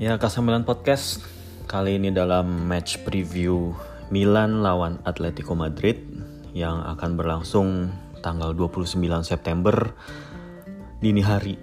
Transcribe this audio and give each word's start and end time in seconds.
Ya, 0.00 0.16
K9 0.16 0.64
Podcast 0.64 1.20
kali 1.68 2.00
ini 2.00 2.08
dalam 2.08 2.64
match 2.64 3.04
preview 3.04 3.76
Milan 4.08 4.64
lawan 4.64 4.96
Atletico 5.04 5.52
Madrid 5.52 6.00
yang 6.56 6.80
akan 6.96 7.20
berlangsung 7.20 7.92
tanggal 8.24 8.56
29 8.56 8.96
September 9.20 9.92
dini 11.04 11.20
hari. 11.20 11.60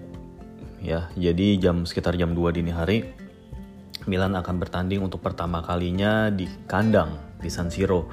Ya, 0.85 1.09
jadi 1.17 1.57
jam 1.57 1.89
sekitar 1.89 2.13
jam 2.13 2.37
2 2.37 2.61
dini 2.61 2.69
hari 2.69 3.09
Milan 4.05 4.37
akan 4.37 4.61
bertanding 4.61 5.01
untuk 5.01 5.25
pertama 5.25 5.65
kalinya 5.65 6.29
di 6.29 6.45
kandang 6.69 7.17
di 7.41 7.49
San 7.49 7.73
Siro 7.73 8.05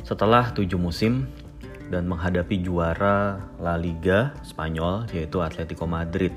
setelah 0.00 0.56
7 0.56 0.64
musim 0.80 1.28
dan 1.92 2.08
menghadapi 2.08 2.56
juara 2.64 3.36
La 3.60 3.76
Liga 3.76 4.32
Spanyol 4.48 5.12
yaitu 5.12 5.44
Atletico 5.44 5.84
Madrid. 5.84 6.32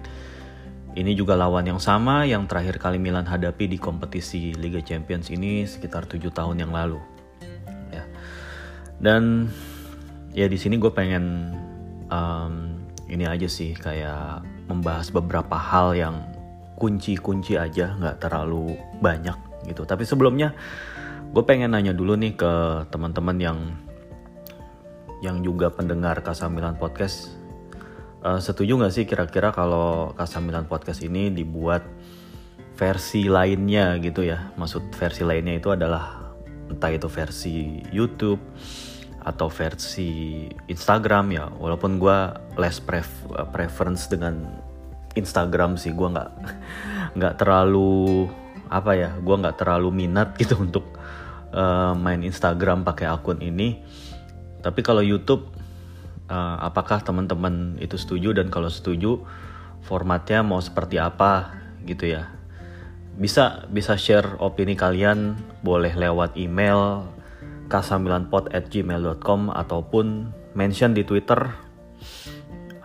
Ini 0.96 1.12
juga 1.12 1.36
lawan 1.36 1.68
yang 1.68 1.82
sama 1.84 2.24
yang 2.24 2.48
terakhir 2.48 2.80
kali 2.80 2.96
Milan 2.96 3.28
hadapi 3.28 3.68
di 3.68 3.76
kompetisi 3.76 4.56
Liga 4.56 4.80
Champions 4.80 5.28
ini 5.28 5.68
sekitar 5.68 6.08
tujuh 6.08 6.32
tahun 6.32 6.64
yang 6.64 6.72
lalu. 6.72 7.04
Ya. 7.92 8.08
Dan 9.04 9.52
ya 10.32 10.48
di 10.48 10.56
sini 10.56 10.80
gue 10.80 10.88
pengen 10.96 11.52
um, 12.08 12.80
ini 13.12 13.28
aja 13.28 13.44
sih 13.44 13.76
kayak 13.76 14.40
membahas 14.72 15.12
beberapa 15.12 15.60
hal 15.60 16.00
yang 16.00 16.16
kunci-kunci 16.80 17.60
aja 17.60 17.92
nggak 18.00 18.24
terlalu 18.24 18.80
banyak 19.04 19.36
gitu. 19.68 19.84
Tapi 19.84 20.08
sebelumnya 20.08 20.56
gue 21.36 21.44
pengen 21.44 21.76
nanya 21.76 21.92
dulu 21.92 22.16
nih 22.16 22.40
ke 22.40 22.88
teman-teman 22.88 23.36
yang 23.36 23.60
yang 25.20 25.44
juga 25.44 25.68
pendengar 25.76 26.24
Kasa 26.24 26.48
Milan 26.48 26.80
Podcast 26.80 27.36
Uh, 28.26 28.42
setuju 28.42 28.74
nggak 28.74 28.90
sih 28.90 29.06
kira-kira 29.06 29.54
kalau 29.54 30.10
Kasamilan 30.18 30.66
Podcast 30.66 31.06
ini 31.06 31.30
dibuat 31.30 31.86
versi 32.74 33.30
lainnya 33.30 34.02
gitu 34.02 34.26
ya? 34.26 34.50
Maksud 34.58 34.90
versi 34.98 35.22
lainnya 35.22 35.62
itu 35.62 35.70
adalah 35.70 36.34
entah 36.66 36.90
itu 36.90 37.06
versi 37.06 37.86
YouTube 37.94 38.42
atau 39.22 39.46
versi 39.46 40.42
Instagram 40.66 41.26
ya. 41.38 41.46
Walaupun 41.54 42.02
gue 42.02 42.18
less 42.58 42.82
pref 42.82 43.06
preference 43.54 44.10
dengan 44.10 44.58
Instagram 45.14 45.78
sih, 45.78 45.94
gue 45.94 46.10
nggak 46.10 46.32
nggak 47.22 47.34
terlalu 47.38 48.26
apa 48.74 48.92
ya, 48.98 49.14
gue 49.22 49.36
nggak 49.38 49.62
terlalu 49.62 49.94
minat 49.94 50.34
gitu 50.42 50.58
untuk 50.58 50.98
uh, 51.54 51.94
main 51.94 52.26
Instagram 52.26 52.82
pakai 52.82 53.06
akun 53.06 53.38
ini. 53.46 53.86
Tapi 54.66 54.82
kalau 54.82 55.06
YouTube 55.06 55.55
uh, 56.30 56.58
apakah 56.62 57.02
teman-teman 57.02 57.78
itu 57.82 57.98
setuju? 57.98 58.36
Dan 58.36 58.54
kalau 58.54 58.70
setuju 58.72 59.22
formatnya 59.86 60.42
mau 60.42 60.62
seperti 60.62 60.98
apa 60.98 61.54
gitu 61.86 62.10
ya. 62.10 62.32
Bisa 63.16 63.66
bisa 63.72 63.96
share 63.96 64.38
opini 64.42 64.76
kalian. 64.76 65.38
Boleh 65.66 65.94
lewat 65.96 66.38
email 66.38 67.08
k9pod@gmail.com 67.70 69.50
ataupun 69.50 70.06
mention 70.54 70.94
di 70.94 71.02
Twitter 71.02 71.50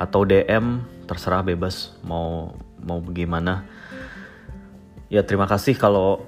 atau 0.00 0.24
DM 0.24 0.80
terserah 1.04 1.44
bebas 1.44 1.92
mau 2.00 2.56
mau 2.80 3.04
bagaimana 3.04 3.68
ya 5.12 5.20
terima 5.20 5.44
kasih 5.44 5.76
kalau 5.76 6.24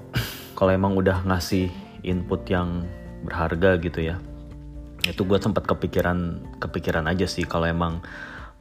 kalau 0.57 0.69
emang 0.69 0.93
udah 0.93 1.25
ngasih 1.25 1.73
input 2.05 2.45
yang 2.45 2.85
berharga 3.25 3.81
gitu 3.81 4.13
ya 4.13 4.21
itu 5.03 5.21
gue 5.27 5.35
sempat 5.39 5.67
kepikiran 5.67 6.39
kepikiran 6.63 7.05
aja 7.11 7.27
sih 7.27 7.43
kalau 7.43 7.67
emang 7.67 7.99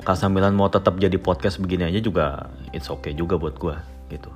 Kasamilan 0.03 0.59
mau 0.59 0.67
tetap 0.67 0.99
jadi 0.99 1.15
podcast 1.15 1.63
begini 1.63 1.87
aja 1.87 2.03
juga 2.03 2.51
it's 2.75 2.91
okay 2.91 3.15
juga 3.15 3.39
buat 3.39 3.55
gue 3.55 3.77
gitu. 4.11 4.35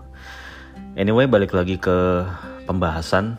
Anyway 0.95 1.27
balik 1.27 1.51
lagi 1.51 1.75
ke 1.75 2.23
pembahasan 2.71 3.35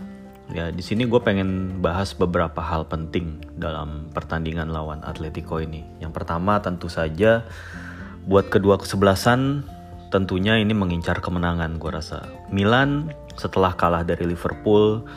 ya 0.51 0.67
di 0.67 0.83
sini 0.83 1.07
gue 1.07 1.23
pengen 1.23 1.79
bahas 1.79 2.11
beberapa 2.11 2.59
hal 2.59 2.83
penting 2.91 3.39
dalam 3.55 4.11
pertandingan 4.11 4.67
lawan 4.67 4.99
Atletico 5.07 5.63
ini. 5.63 5.87
Yang 6.03 6.19
pertama 6.19 6.59
tentu 6.59 6.91
saja 6.91 7.47
buat 8.27 8.51
kedua 8.51 8.75
kesebelasan 8.75 9.63
tentunya 10.11 10.59
ini 10.59 10.75
mengincar 10.75 11.23
kemenangan 11.23 11.79
gue 11.79 11.91
rasa. 11.95 12.27
Milan 12.51 13.15
setelah 13.39 13.71
kalah 13.71 14.03
dari 14.03 14.27
Liverpool 14.35 15.07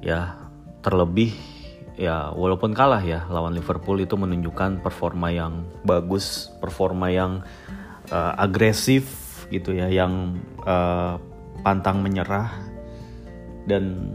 ya 0.00 0.32
terlebih 0.80 1.57
ya 1.98 2.30
walaupun 2.30 2.70
kalah 2.70 3.02
ya 3.02 3.26
lawan 3.26 3.58
Liverpool 3.58 3.98
itu 3.98 4.14
menunjukkan 4.14 4.80
performa 4.86 5.34
yang 5.34 5.66
bagus, 5.82 6.54
performa 6.62 7.10
yang 7.10 7.42
uh, 8.14 8.38
agresif 8.38 9.10
gitu 9.50 9.74
ya, 9.74 9.90
yang 9.90 10.38
uh, 10.62 11.18
pantang 11.66 11.98
menyerah. 12.00 12.54
Dan 13.68 14.14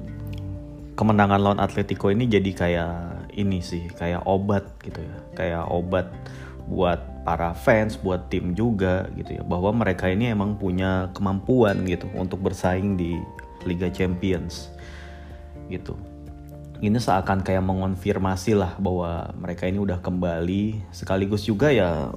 kemenangan 0.95 1.43
lawan 1.43 1.59
Atletico 1.61 2.09
ini 2.09 2.25
jadi 2.25 2.51
kayak 2.55 2.95
ini 3.35 3.59
sih, 3.59 3.91
kayak 3.99 4.23
obat 4.23 4.63
gitu 4.81 5.03
ya, 5.03 5.17
kayak 5.35 5.63
obat 5.67 6.07
buat 6.71 7.03
para 7.27 7.51
fans, 7.51 7.99
buat 7.99 8.31
tim 8.31 8.55
juga 8.55 9.11
gitu 9.19 9.37
ya, 9.37 9.43
bahwa 9.43 9.75
mereka 9.75 10.07
ini 10.07 10.31
emang 10.31 10.55
punya 10.55 11.11
kemampuan 11.11 11.83
gitu 11.83 12.07
untuk 12.15 12.39
bersaing 12.39 12.95
di 12.95 13.19
Liga 13.67 13.91
Champions 13.91 14.71
gitu 15.71 15.95
ini 16.79 16.97
seakan 16.97 17.45
kayak 17.45 17.61
mengonfirmasi 17.61 18.57
lah 18.57 18.73
bahwa 18.81 19.31
mereka 19.37 19.69
ini 19.69 19.77
udah 19.83 20.01
kembali. 20.01 20.89
Sekaligus 20.89 21.45
juga 21.45 21.69
ya 21.69 22.09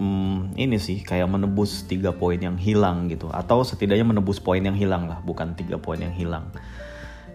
hmm, 0.00 0.58
ini 0.58 0.76
sih 0.80 1.00
kayak 1.04 1.30
menebus 1.30 1.86
tiga 1.86 2.10
poin 2.10 2.40
yang 2.40 2.58
hilang 2.58 3.06
gitu. 3.06 3.30
Atau 3.30 3.62
setidaknya 3.62 4.04
menebus 4.04 4.42
poin 4.42 4.60
yang 4.60 4.74
hilang 4.74 5.06
lah 5.06 5.22
bukan 5.22 5.54
tiga 5.54 5.78
poin 5.78 6.02
yang 6.02 6.12
hilang. 6.12 6.50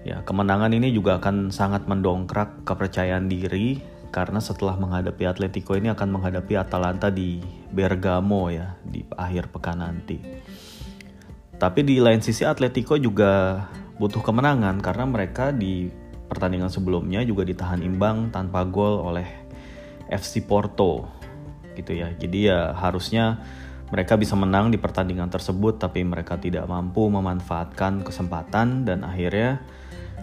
Ya 0.04 0.24
kemenangan 0.24 0.72
ini 0.72 0.96
juga 0.96 1.20
akan 1.20 1.52
sangat 1.52 1.88
mendongkrak 1.88 2.64
kepercayaan 2.64 3.28
diri 3.28 3.84
karena 4.10 4.42
setelah 4.42 4.74
menghadapi 4.80 5.24
Atletico 5.30 5.78
ini 5.78 5.94
akan 5.94 6.10
menghadapi 6.18 6.58
Atalanta 6.58 7.14
di 7.14 7.38
Bergamo 7.70 8.50
ya 8.50 8.74
di 8.82 9.06
akhir 9.14 9.54
pekan 9.54 9.86
nanti. 9.86 10.18
Tapi 11.60 11.84
di 11.84 12.00
lain 12.00 12.24
sisi 12.24 12.48
Atletico 12.48 12.96
juga 12.96 13.62
butuh 14.00 14.24
kemenangan 14.24 14.80
karena 14.80 15.06
mereka 15.06 15.52
di 15.52 15.92
pertandingan 16.30 16.70
sebelumnya 16.70 17.26
juga 17.26 17.42
ditahan 17.42 17.82
imbang 17.82 18.30
tanpa 18.30 18.62
gol 18.64 19.02
oleh 19.02 19.26
FC 20.08 20.46
Porto 20.46 21.10
gitu 21.74 21.98
ya. 21.98 22.14
Jadi 22.14 22.48
ya 22.48 22.72
harusnya 22.78 23.42
mereka 23.90 24.16
bisa 24.16 24.38
menang 24.38 24.70
di 24.70 24.78
pertandingan 24.78 25.34
tersebut 25.34 25.82
tapi 25.82 26.06
mereka 26.06 26.38
tidak 26.38 26.70
mampu 26.70 27.10
memanfaatkan 27.10 28.06
kesempatan 28.06 28.86
dan 28.86 29.02
akhirnya 29.02 29.66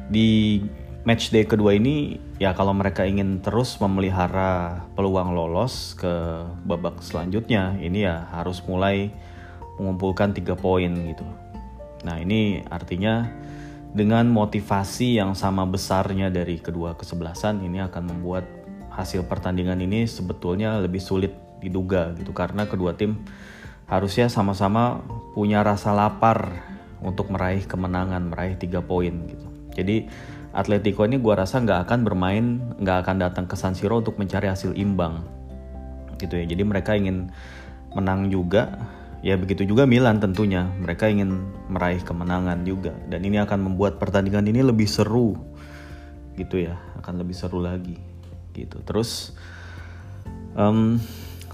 di 0.06 0.62
match 1.02 1.34
day 1.34 1.42
kedua 1.42 1.74
ini 1.74 2.18
ya 2.38 2.54
kalau 2.54 2.70
mereka 2.74 3.02
ingin 3.02 3.42
terus 3.42 3.78
memelihara 3.82 4.82
peluang 4.94 5.34
lolos 5.34 5.98
ke 5.98 6.46
babak 6.66 7.02
selanjutnya 7.02 7.74
ini 7.82 8.06
ya 8.06 8.26
harus 8.30 8.62
mulai 8.66 9.10
mengumpulkan 9.82 10.30
tiga 10.34 10.54
poin 10.54 10.90
gitu. 11.10 11.26
Nah 12.06 12.22
ini 12.22 12.62
artinya 12.70 13.26
dengan 13.96 14.28
motivasi 14.28 15.16
yang 15.16 15.32
sama 15.32 15.64
besarnya 15.64 16.28
dari 16.28 16.60
kedua 16.60 16.92
kesebelasan 17.00 17.64
ini 17.64 17.80
akan 17.80 18.12
membuat 18.12 18.44
hasil 18.92 19.24
pertandingan 19.24 19.80
ini 19.80 20.04
sebetulnya 20.04 20.76
lebih 20.84 21.00
sulit 21.00 21.32
diduga 21.64 22.12
gitu 22.20 22.36
karena 22.36 22.68
kedua 22.68 22.92
tim 22.92 23.24
harusnya 23.88 24.28
sama-sama 24.28 25.00
punya 25.32 25.64
rasa 25.64 25.96
lapar 25.96 26.60
untuk 27.00 27.32
meraih 27.32 27.64
kemenangan, 27.64 28.28
meraih 28.28 28.60
tiga 28.60 28.84
poin 28.84 29.14
gitu. 29.32 29.46
Jadi 29.72 30.12
Atletico 30.52 31.04
ini 31.08 31.16
gue 31.16 31.34
rasa 31.36 31.60
nggak 31.60 31.88
akan 31.88 32.00
bermain, 32.04 32.44
nggak 32.80 32.98
akan 33.04 33.16
datang 33.20 33.44
ke 33.48 33.56
San 33.56 33.72
Siro 33.72 34.00
untuk 34.00 34.20
mencari 34.20 34.48
hasil 34.48 34.76
imbang 34.76 35.24
gitu 36.20 36.36
ya. 36.36 36.44
Jadi 36.44 36.62
mereka 36.64 36.92
ingin 36.96 37.32
menang 37.96 38.28
juga 38.28 38.76
ya 39.26 39.34
begitu 39.34 39.66
juga 39.66 39.90
Milan 39.90 40.22
tentunya. 40.22 40.70
Mereka 40.78 41.10
ingin 41.10 41.50
meraih 41.66 41.98
kemenangan 42.06 42.62
juga. 42.62 42.94
Dan 43.10 43.26
ini 43.26 43.42
akan 43.42 43.66
membuat 43.66 43.98
pertandingan 43.98 44.46
ini 44.46 44.62
lebih 44.62 44.86
seru. 44.86 45.34
Gitu 46.38 46.70
ya 46.70 46.78
akan 47.02 47.26
lebih 47.26 47.34
seru 47.34 47.58
lagi. 47.58 47.98
Gitu. 48.54 48.78
Terus 48.86 49.34
um, 50.54 51.02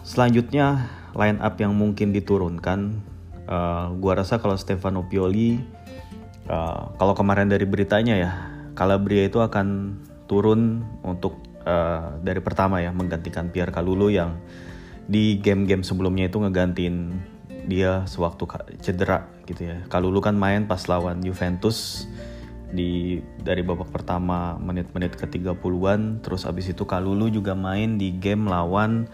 selanjutnya 0.05 0.93
line 1.17 1.41
up 1.41 1.57
yang 1.57 1.73
mungkin 1.73 2.13
diturunkan 2.13 3.01
uh, 3.49 3.89
gua 3.97 4.21
rasa 4.21 4.37
kalau 4.37 4.57
Stefano 4.61 5.09
Pioli 5.09 5.57
uh, 6.53 6.93
kalau 7.01 7.17
kemarin 7.17 7.49
dari 7.49 7.65
beritanya 7.69 8.15
ya 8.17 8.33
Calabria 8.73 9.29
itu 9.29 9.41
akan 9.41 9.97
turun 10.25 10.81
untuk 11.05 11.37
uh, 11.69 12.17
dari 12.25 12.41
pertama 12.41 12.81
ya 12.81 12.89
menggantikan 12.95 13.53
Pierre 13.53 13.75
Kalulu 13.75 14.09
yang 14.09 14.41
di 15.05 15.37
game-game 15.37 15.85
sebelumnya 15.85 16.31
itu 16.31 16.41
ngegantiin 16.41 16.97
dia 17.67 18.03
sewaktu 18.11 18.45
cedera 18.83 19.29
gitu 19.47 19.71
ya. 19.71 19.83
Kalulu 19.87 20.19
kan 20.19 20.35
main 20.35 20.67
pas 20.67 20.83
lawan 20.87 21.23
Juventus 21.23 22.07
di 22.73 23.21
dari 23.45 23.61
babak 23.61 23.93
pertama 23.93 24.57
menit-menit 24.57 25.13
ke 25.15 25.29
30-an 25.29 26.25
terus 26.25 26.49
abis 26.49 26.73
itu 26.73 26.89
Kalulu 26.89 27.29
juga 27.29 27.53
main 27.53 28.01
di 28.01 28.17
game 28.17 28.49
lawan 28.49 29.05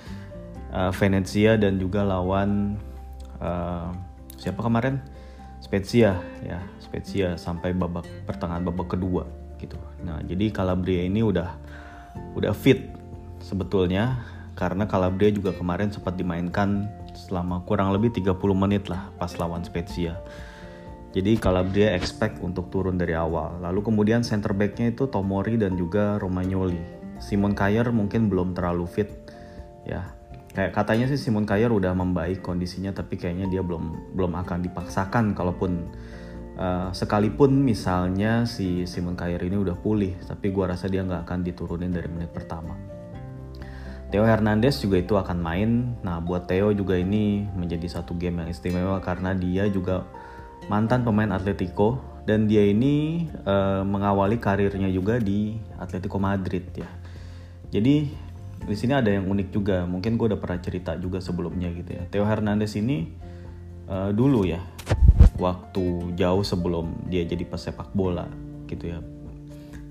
uh, 0.71 0.95
Venezia 0.95 1.59
dan 1.59 1.77
juga 1.83 2.07
lawan 2.07 2.79
uh, 3.43 3.91
siapa 4.39 4.63
kemarin 4.63 5.03
Spezia 5.59 6.23
ya 6.47 6.63
Spezia 6.79 7.35
sampai 7.35 7.75
babak 7.75 8.07
pertengahan 8.31 8.63
babak 8.63 8.95
kedua 8.95 9.27
gitu. 9.59 9.75
Nah 10.07 10.23
jadi 10.23 10.55
Calabria 10.55 11.03
ini 11.03 11.27
udah 11.27 11.51
udah 12.39 12.55
fit 12.55 12.87
sebetulnya 13.43 14.23
karena 14.55 14.87
Calabria 14.87 15.35
juga 15.35 15.51
kemarin 15.51 15.91
sempat 15.91 16.15
dimainkan 16.15 16.87
selama 17.29 17.63
kurang 17.69 17.93
lebih 17.93 18.11
30 18.11 18.35
menit 18.57 18.89
lah 18.89 19.13
pas 19.21 19.31
lawan 19.37 19.61
Spezia. 19.63 20.17
Jadi 21.13 21.37
Calabria 21.37 21.93
expect 21.93 22.41
untuk 22.41 22.73
turun 22.73 22.97
dari 22.97 23.13
awal. 23.13 23.61
Lalu 23.61 23.81
kemudian 23.85 24.25
center 24.25 24.53
backnya 24.57 24.93
itu 24.93 25.09
Tomori 25.09 25.57
dan 25.61 25.77
juga 25.77 26.17
Romagnoli. 26.17 26.81
Simon 27.21 27.53
Kayer 27.53 27.91
mungkin 27.91 28.31
belum 28.31 28.55
terlalu 28.55 28.87
fit 28.87 29.11
ya 29.89 30.15
kayak 30.55 30.75
katanya 30.75 31.07
sih 31.11 31.19
Simon 31.19 31.47
Kayer 31.47 31.71
udah 31.71 31.95
membaik 31.95 32.43
kondisinya 32.43 32.91
tapi 32.95 33.15
kayaknya 33.15 33.47
dia 33.51 33.63
belum 33.63 34.15
belum 34.15 34.33
akan 34.43 34.59
dipaksakan 34.67 35.35
kalaupun 35.35 35.87
uh, 36.59 36.91
sekalipun 36.91 37.63
misalnya 37.63 38.43
si 38.49 38.87
Simon 38.87 39.15
Kayer 39.15 39.43
ini 39.45 39.55
udah 39.55 39.77
pulih 39.79 40.19
tapi 40.27 40.51
gua 40.51 40.75
rasa 40.75 40.91
dia 40.91 41.07
nggak 41.07 41.27
akan 41.27 41.41
diturunin 41.47 41.93
dari 41.95 42.09
menit 42.11 42.35
pertama. 42.35 42.98
Theo 44.09 44.25
Hernandez 44.25 44.81
juga 44.81 44.97
itu 45.01 45.15
akan 45.21 45.39
main. 45.41 45.71
Nah, 46.01 46.21
buat 46.25 46.49
Theo 46.49 46.73
juga 46.73 46.97
ini 46.97 47.45
menjadi 47.53 47.85
satu 48.01 48.17
game 48.17 48.41
yang 48.41 48.49
istimewa 48.49 48.97
karena 49.05 49.37
dia 49.37 49.69
juga 49.69 50.09
mantan 50.73 51.05
pemain 51.05 51.29
Atletico 51.29 52.01
dan 52.25 52.49
dia 52.49 52.65
ini 52.65 53.29
uh, 53.45 53.85
mengawali 53.85 54.41
karirnya 54.41 54.89
juga 54.89 55.21
di 55.21 55.61
Atletico 55.77 56.17
Madrid 56.17 56.65
ya. 56.73 56.89
Jadi 57.69 58.29
di 58.65 58.77
sini 58.77 58.93
ada 58.97 59.13
yang 59.13 59.29
unik 59.31 59.49
juga 59.55 59.87
mungkin 59.87 60.19
gue 60.19 60.35
udah 60.35 60.41
pernah 60.41 60.59
cerita 60.59 60.99
juga 60.99 61.23
sebelumnya 61.23 61.71
gitu 61.71 61.95
ya 61.95 62.03
Theo 62.11 62.27
Hernandez 62.27 62.75
ini 62.75 63.07
uh, 63.87 64.11
dulu 64.11 64.45
ya 64.49 64.59
waktu 65.39 66.13
jauh 66.19 66.43
sebelum 66.43 67.07
dia 67.07 67.23
jadi 67.23 67.47
pesepak 67.47 67.95
bola 67.95 68.27
gitu 68.67 68.93
ya 68.93 68.99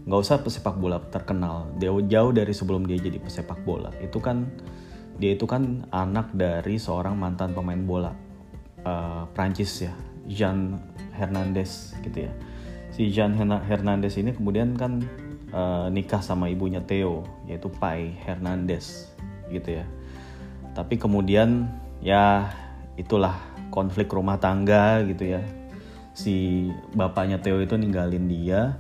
nggak 0.08 0.20
usah 0.24 0.40
pesepak 0.40 0.80
bola 0.80 1.04
terkenal. 1.12 1.68
Jauh 1.84 2.00
jauh 2.08 2.32
dari 2.32 2.56
sebelum 2.56 2.88
dia 2.88 2.96
jadi 2.96 3.20
pesepak 3.20 3.60
bola. 3.68 3.92
Itu 4.00 4.24
kan 4.24 4.48
dia 5.20 5.36
itu 5.36 5.44
kan 5.44 5.84
anak 5.92 6.32
dari 6.32 6.80
seorang 6.80 7.20
mantan 7.20 7.52
pemain 7.52 7.84
bola. 7.84 8.16
Uh, 8.88 9.28
Prancis 9.36 9.84
ya. 9.84 9.94
Jean 10.28 10.80
Hernandez 11.16 11.96
gitu 12.04 12.28
ya. 12.28 12.32
Si 12.92 13.12
Jean 13.12 13.36
Hernandez 13.40 14.16
ini 14.20 14.36
kemudian 14.36 14.76
kan 14.76 15.04
uh, 15.52 15.88
nikah 15.92 16.20
sama 16.24 16.52
ibunya 16.52 16.84
Theo 16.84 17.28
yaitu 17.48 17.68
Pai 17.68 18.16
Hernandez 18.24 19.12
gitu 19.52 19.84
ya. 19.84 19.86
Tapi 20.76 21.00
kemudian 21.00 21.68
ya 22.00 22.52
itulah 23.00 23.36
konflik 23.72 24.12
rumah 24.12 24.40
tangga 24.40 25.04
gitu 25.04 25.36
ya. 25.36 25.42
Si 26.12 26.68
bapaknya 26.96 27.40
Theo 27.40 27.60
itu 27.64 27.76
ninggalin 27.76 28.28
dia 28.28 28.76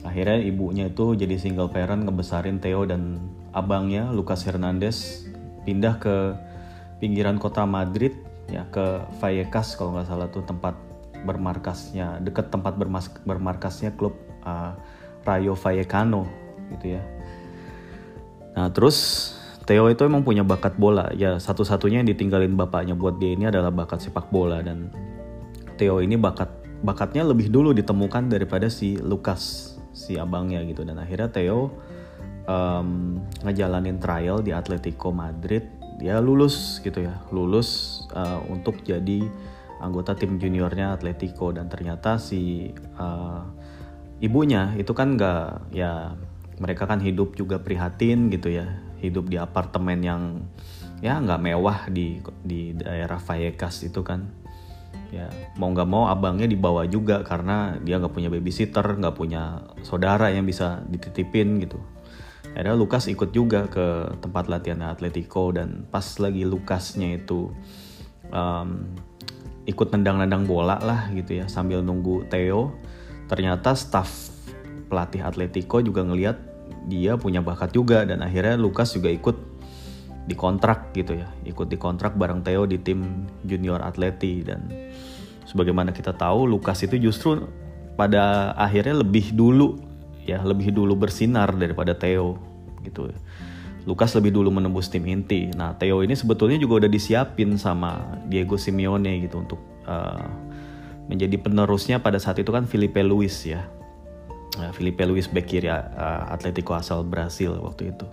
akhirnya 0.00 0.40
ibunya 0.40 0.88
itu 0.88 1.12
jadi 1.12 1.36
single 1.36 1.68
parent 1.68 2.08
ngebesarin 2.08 2.62
Theo 2.62 2.88
dan 2.88 3.20
abangnya 3.52 4.08
Lucas 4.08 4.46
Hernandez 4.48 5.28
pindah 5.68 6.00
ke 6.00 6.34
pinggiran 7.00 7.36
kota 7.36 7.68
Madrid 7.68 8.16
ya 8.48 8.64
ke 8.72 9.04
Vallecas 9.20 9.76
kalau 9.76 9.96
nggak 9.96 10.08
salah 10.08 10.28
tuh 10.32 10.42
tempat 10.44 10.74
bermarkasnya 11.20 12.24
deket 12.24 12.48
tempat 12.48 12.80
bermas, 12.80 13.12
bermarkasnya 13.28 13.92
klub 13.92 14.16
uh, 14.44 14.72
Rayo 15.24 15.52
Vallecano 15.52 16.24
gitu 16.76 16.96
ya. 16.96 17.02
Nah 18.56 18.72
terus 18.72 19.30
Theo 19.68 19.86
itu 19.86 20.02
emang 20.02 20.26
punya 20.26 20.42
bakat 20.42 20.74
bola. 20.80 21.14
Ya 21.14 21.38
satu-satunya 21.38 22.02
yang 22.02 22.08
ditinggalin 22.10 22.58
bapaknya 22.58 22.98
buat 22.98 23.22
dia 23.22 23.38
ini 23.38 23.46
adalah 23.46 23.70
bakat 23.70 24.02
sepak 24.02 24.26
bola. 24.32 24.58
Dan 24.64 24.90
Theo 25.78 26.02
ini 26.02 26.18
bakat 26.18 26.50
bakatnya 26.82 27.22
lebih 27.22 27.52
dulu 27.52 27.70
ditemukan 27.70 28.32
daripada 28.32 28.66
si 28.66 28.98
Lucas 28.98 29.69
si 29.90 30.16
abangnya 30.16 30.62
gitu. 30.66 30.82
Dan 30.86 30.98
akhirnya 30.98 31.30
Theo 31.30 31.70
um, 32.46 33.20
ngejalanin 33.42 33.98
trial 33.98 34.42
di 34.42 34.54
Atletico 34.54 35.10
Madrid. 35.14 35.66
Dia 36.00 36.16
lulus 36.16 36.80
gitu 36.80 37.04
ya 37.04 37.20
lulus 37.28 38.02
uh, 38.16 38.40
untuk 38.48 38.80
jadi 38.80 39.20
anggota 39.84 40.16
tim 40.16 40.40
juniornya 40.40 40.96
Atletico. 40.96 41.52
Dan 41.52 41.68
ternyata 41.68 42.16
si 42.16 42.72
uh, 42.96 43.44
ibunya 44.24 44.72
itu 44.80 44.96
kan 44.96 45.16
nggak 45.16 45.72
ya 45.76 46.16
mereka 46.60 46.84
kan 46.88 47.00
hidup 47.00 47.36
juga 47.36 47.60
prihatin 47.60 48.32
gitu 48.32 48.52
ya. 48.52 48.66
Hidup 49.00 49.32
di 49.32 49.40
apartemen 49.40 50.00
yang 50.04 50.22
ya 51.00 51.16
nggak 51.16 51.40
mewah 51.40 51.88
di 51.88 52.20
di 52.44 52.76
daerah 52.76 53.16
Vallecas 53.16 53.88
itu 53.88 54.04
kan 54.04 54.39
ya 55.10 55.26
mau 55.58 55.74
nggak 55.74 55.88
mau 55.90 56.06
abangnya 56.06 56.46
dibawa 56.46 56.86
juga 56.86 57.26
karena 57.26 57.74
dia 57.82 57.98
nggak 57.98 58.14
punya 58.14 58.30
babysitter 58.30 58.86
nggak 58.98 59.14
punya 59.18 59.62
saudara 59.82 60.30
yang 60.30 60.46
bisa 60.46 60.82
dititipin 60.86 61.58
gitu. 61.62 61.78
Akhirnya 62.50 62.74
Lukas 62.74 63.06
ikut 63.06 63.30
juga 63.30 63.70
ke 63.70 64.18
tempat 64.18 64.50
latihan 64.50 64.82
Atletico 64.90 65.54
dan 65.54 65.86
pas 65.86 66.02
lagi 66.18 66.42
Lukasnya 66.42 67.22
itu 67.22 67.54
um, 68.34 68.90
ikut 69.70 69.88
nendang-nendang 69.94 70.50
bola 70.50 70.82
lah 70.82 71.10
gitu 71.14 71.42
ya 71.42 71.46
sambil 71.46 71.82
nunggu 71.82 72.26
Theo. 72.26 72.74
Ternyata 73.30 73.78
staff 73.78 74.34
pelatih 74.90 75.22
Atletico 75.22 75.78
juga 75.78 76.02
ngelihat 76.02 76.34
dia 76.90 77.14
punya 77.14 77.38
bakat 77.38 77.70
juga 77.70 78.02
dan 78.02 78.24
akhirnya 78.26 78.58
Lukas 78.58 78.98
juga 78.98 79.14
ikut 79.14 79.49
dikontrak 80.28 80.92
gitu 80.92 81.16
ya 81.16 81.28
ikut 81.48 81.72
dikontrak 81.72 82.16
bareng 82.16 82.44
Theo 82.44 82.68
di 82.68 82.76
tim 82.76 83.28
junior 83.46 83.80
Atleti 83.80 84.44
dan 84.44 84.68
sebagaimana 85.48 85.90
kita 85.90 86.12
tahu 86.12 86.44
Lukas 86.44 86.84
itu 86.84 87.00
justru 87.00 87.48
pada 87.96 88.52
akhirnya 88.54 89.00
lebih 89.00 89.32
dulu 89.32 89.80
ya 90.24 90.44
lebih 90.44 90.72
dulu 90.76 90.94
bersinar 90.96 91.50
daripada 91.56 91.96
Theo 91.96 92.36
gitu 92.84 93.10
Lukas 93.88 94.12
lebih 94.12 94.36
dulu 94.36 94.52
menembus 94.52 94.92
tim 94.92 95.08
inti. 95.08 95.48
Nah, 95.56 95.72
Theo 95.80 96.04
ini 96.04 96.12
sebetulnya 96.12 96.60
juga 96.60 96.84
udah 96.84 96.90
disiapin 96.92 97.56
sama 97.56 98.20
Diego 98.28 98.60
Simeone 98.60 99.24
gitu 99.24 99.40
untuk 99.40 99.60
uh, 99.88 100.20
menjadi 101.08 101.40
penerusnya 101.40 101.96
pada 101.98 102.20
saat 102.20 102.36
itu 102.38 102.52
kan 102.52 102.68
Felipe 102.68 103.00
Luis 103.00 103.40
ya. 103.48 103.64
Felipe 104.76 105.00
Luis 105.08 105.30
back 105.30 105.48
kiri 105.48 105.72
uh, 105.72 105.80
Atletico 106.28 106.76
asal 106.76 107.06
Brasil 107.06 107.56
waktu 107.56 107.96
itu. 107.96 108.04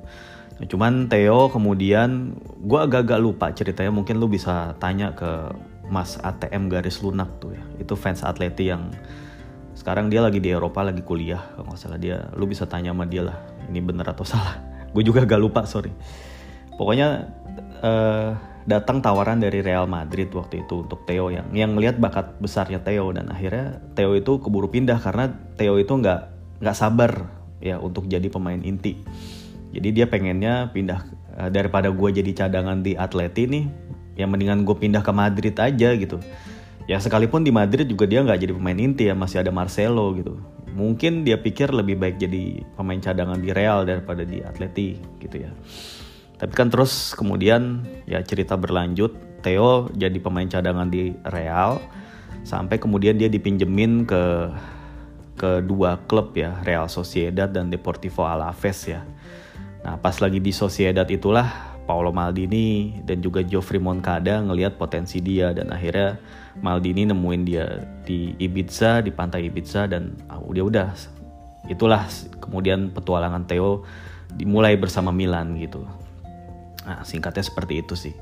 Nah, 0.57 0.65
cuman 0.65 1.05
Theo 1.05 1.53
kemudian 1.53 2.33
gue 2.65 2.79
agak-agak 2.81 3.19
lupa 3.21 3.53
ceritanya 3.53 3.93
mungkin 3.93 4.17
lu 4.17 4.25
bisa 4.25 4.73
tanya 4.81 5.13
ke 5.13 5.53
Mas 5.87 6.17
ATM 6.19 6.67
garis 6.67 6.99
lunak 7.05 7.29
tuh 7.37 7.53
ya. 7.53 7.63
Itu 7.77 7.93
fans 7.93 8.25
Atleti 8.25 8.73
yang 8.73 8.89
sekarang 9.77 10.09
dia 10.09 10.25
lagi 10.25 10.41
di 10.41 10.49
Eropa 10.49 10.81
lagi 10.81 11.05
kuliah 11.05 11.39
kalau 11.53 11.69
nggak 11.69 11.79
salah 11.79 11.99
dia. 12.01 12.25
Lu 12.33 12.49
bisa 12.49 12.65
tanya 12.65 12.91
sama 12.91 13.05
dia 13.05 13.23
lah 13.29 13.37
ini 13.69 13.79
bener 13.79 14.07
atau 14.09 14.25
salah. 14.33 14.57
gue 14.87 15.03
juga 15.05 15.21
agak 15.21 15.37
lupa 15.37 15.61
sorry. 15.69 15.93
Pokoknya 16.73 17.29
uh, 17.85 18.33
datang 18.67 18.99
tawaran 18.99 19.39
dari 19.39 19.63
Real 19.63 19.87
Madrid 19.87 20.27
waktu 20.35 20.67
itu 20.67 20.83
untuk 20.83 21.07
Theo 21.07 21.31
yang 21.31 21.47
yang 21.55 21.71
melihat 21.71 22.01
bakat 22.01 22.35
besarnya 22.43 22.83
Theo 22.83 23.13
dan 23.15 23.31
akhirnya 23.31 23.79
Theo 23.95 24.17
itu 24.17 24.43
keburu 24.43 24.67
pindah 24.67 24.97
karena 24.99 25.31
Theo 25.55 25.79
itu 25.79 25.93
nggak 25.95 26.21
nggak 26.59 26.75
sabar 26.75 27.29
ya 27.63 27.77
untuk 27.77 28.09
jadi 28.09 28.27
pemain 28.27 28.59
inti. 28.59 28.99
Jadi 29.77 29.93
dia 29.93 30.09
pengennya 30.09 30.73
pindah 30.73 31.05
uh, 31.37 31.49
daripada 31.53 31.93
gue 31.93 32.09
jadi 32.09 32.31
cadangan 32.33 32.81
di 32.81 32.97
Atleti 32.97 33.45
nih, 33.45 33.65
yang 34.17 34.33
mendingan 34.33 34.65
gue 34.65 34.73
pindah 34.73 35.05
ke 35.05 35.13
Madrid 35.13 35.53
aja 35.61 35.93
gitu. 35.93 36.17
Ya 36.89 36.97
sekalipun 36.97 37.45
di 37.45 37.53
Madrid 37.53 37.85
juga 37.85 38.09
dia 38.09 38.25
nggak 38.25 38.41
jadi 38.41 38.53
pemain 38.57 38.79
inti 38.79 39.05
ya 39.05 39.13
masih 39.13 39.45
ada 39.45 39.53
Marcelo 39.53 40.17
gitu. 40.17 40.41
Mungkin 40.73 41.21
dia 41.21 41.37
pikir 41.37 41.69
lebih 41.69 42.01
baik 42.01 42.17
jadi 42.17 42.65
pemain 42.73 42.97
cadangan 42.97 43.37
di 43.37 43.53
Real 43.53 43.85
daripada 43.85 44.25
di 44.25 44.41
Atleti 44.41 44.97
gitu 45.21 45.45
ya. 45.45 45.51
Tapi 46.41 46.53
kan 46.53 46.73
terus 46.73 47.13
kemudian 47.13 47.85
ya 48.09 48.21
cerita 48.25 48.57
berlanjut, 48.57 49.13
Theo 49.45 49.93
jadi 49.93 50.17
pemain 50.17 50.49
cadangan 50.49 50.89
di 50.89 51.13
Real 51.29 51.77
sampai 52.47 52.81
kemudian 52.81 53.19
dia 53.19 53.29
dipinjemin 53.29 54.07
ke 54.07 54.23
kedua 55.37 56.01
klub 56.09 56.33
ya, 56.33 56.57
Real 56.65 56.89
Sociedad 56.89 57.51
dan 57.51 57.69
Deportivo 57.69 58.25
Alaves 58.25 58.89
ya. 58.89 59.05
Nah, 59.87 59.95
pas 59.95 60.19
lagi 60.19 60.43
di 60.43 60.51
Sociedad 60.51 61.07
itulah 61.07 61.79
Paolo 61.87 62.11
Maldini 62.11 62.99
dan 63.07 63.23
juga 63.23 63.39
Joffrey 63.39 63.79
Moncada 63.79 64.43
ngelihat 64.43 64.75
potensi 64.75 65.23
dia 65.23 65.55
dan 65.55 65.71
akhirnya 65.71 66.19
Maldini 66.59 67.07
nemuin 67.07 67.43
dia 67.47 67.87
di 68.03 68.35
Ibiza, 68.35 68.99
di 68.99 69.15
pantai 69.15 69.47
Ibiza 69.47 69.87
dan 69.87 70.11
oh, 70.27 70.51
dia 70.51 70.67
udah 70.67 70.91
itulah 71.71 72.03
kemudian 72.43 72.91
petualangan 72.91 73.47
Theo 73.47 73.87
dimulai 74.35 74.75
bersama 74.75 75.15
Milan 75.15 75.55
gitu. 75.55 75.87
Nah, 76.83 77.07
singkatnya 77.07 77.47
seperti 77.47 77.79
itu 77.79 77.95
sih. 77.95 78.15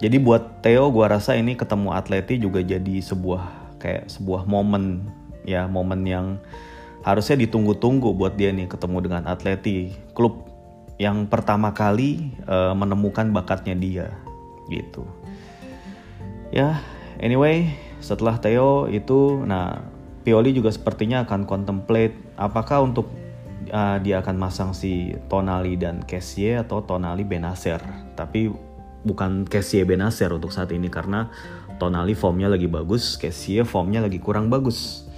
Jadi 0.00 0.16
buat 0.16 0.64
Theo 0.64 0.88
gua 0.88 1.12
rasa 1.12 1.36
ini 1.36 1.52
ketemu 1.52 1.92
Atleti 1.92 2.40
juga 2.40 2.64
jadi 2.64 3.04
sebuah 3.04 3.76
kayak 3.76 4.08
sebuah 4.08 4.48
momen 4.48 5.04
ya, 5.44 5.68
momen 5.68 6.00
yang 6.08 6.40
harusnya 7.04 7.36
ditunggu-tunggu 7.44 8.12
buat 8.12 8.36
dia 8.36 8.52
nih 8.52 8.68
ketemu 8.68 9.04
dengan 9.04 9.22
Atleti, 9.28 9.92
klub 10.12 10.49
yang 11.00 11.24
pertama 11.32 11.72
kali 11.72 12.36
uh, 12.44 12.76
menemukan 12.76 13.32
bakatnya 13.32 13.72
dia 13.72 14.06
gitu. 14.68 15.08
Ya, 16.52 16.84
anyway, 17.16 17.72
setelah 18.04 18.36
Theo 18.36 18.84
itu 18.92 19.40
nah 19.48 19.80
Pioli 20.20 20.52
juga 20.52 20.68
sepertinya 20.68 21.24
akan 21.24 21.48
contemplate 21.48 22.36
apakah 22.36 22.84
untuk 22.84 23.08
uh, 23.72 23.96
dia 24.04 24.20
akan 24.20 24.36
masang 24.36 24.76
si 24.76 25.16
Tonali 25.32 25.80
dan 25.80 26.04
Kessie 26.04 26.60
atau 26.60 26.84
Tonali 26.84 27.24
Benacer 27.24 27.80
tapi 28.12 28.52
bukan 29.00 29.48
Kessie 29.48 29.88
Benacer 29.88 30.28
untuk 30.28 30.52
saat 30.52 30.72
ini 30.76 30.92
karena 30.92 31.32
Tonali 31.80 32.12
formnya 32.12 32.52
lagi 32.52 32.68
bagus 32.68 33.16
Kessie 33.16 33.64
formnya 33.64 34.04
lagi 34.04 34.20
kurang 34.20 34.52
bagus 34.52 35.08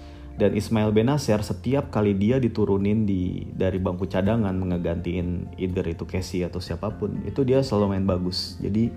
dan 0.41 0.57
Ismail 0.57 0.91
Benacer 0.97 1.45
setiap 1.45 1.93
kali 1.93 2.17
dia 2.17 2.41
diturunin 2.41 3.05
di 3.05 3.45
dari 3.53 3.77
bangku 3.77 4.09
cadangan 4.09 4.57
ngegantiin 4.57 5.59
either 5.61 5.85
itu 5.85 6.09
Kessie 6.09 6.49
atau 6.49 6.59
siapa 6.59 6.89
pun 6.97 7.21
itu 7.29 7.45
dia 7.45 7.61
selalu 7.61 7.99
main 7.99 8.07
bagus. 8.09 8.57
Jadi 8.65 8.89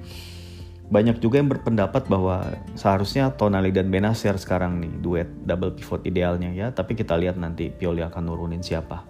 banyak 0.85 1.17
juga 1.17 1.41
yang 1.41 1.49
berpendapat 1.49 2.05
bahwa 2.07 2.55
seharusnya 2.77 3.33
Tonali 3.33 3.73
dan 3.73 3.89
Benacer 3.89 4.37
sekarang 4.37 4.79
nih 4.79 4.93
duet 5.01 5.29
double 5.43 5.75
pivot 5.75 6.05
idealnya 6.07 6.53
ya. 6.55 6.71
Tapi 6.71 6.95
kita 6.95 7.19
lihat 7.19 7.35
nanti 7.35 7.67
Pioli 7.67 8.05
akan 8.05 8.31
nurunin 8.31 8.63
siapa. 8.63 9.03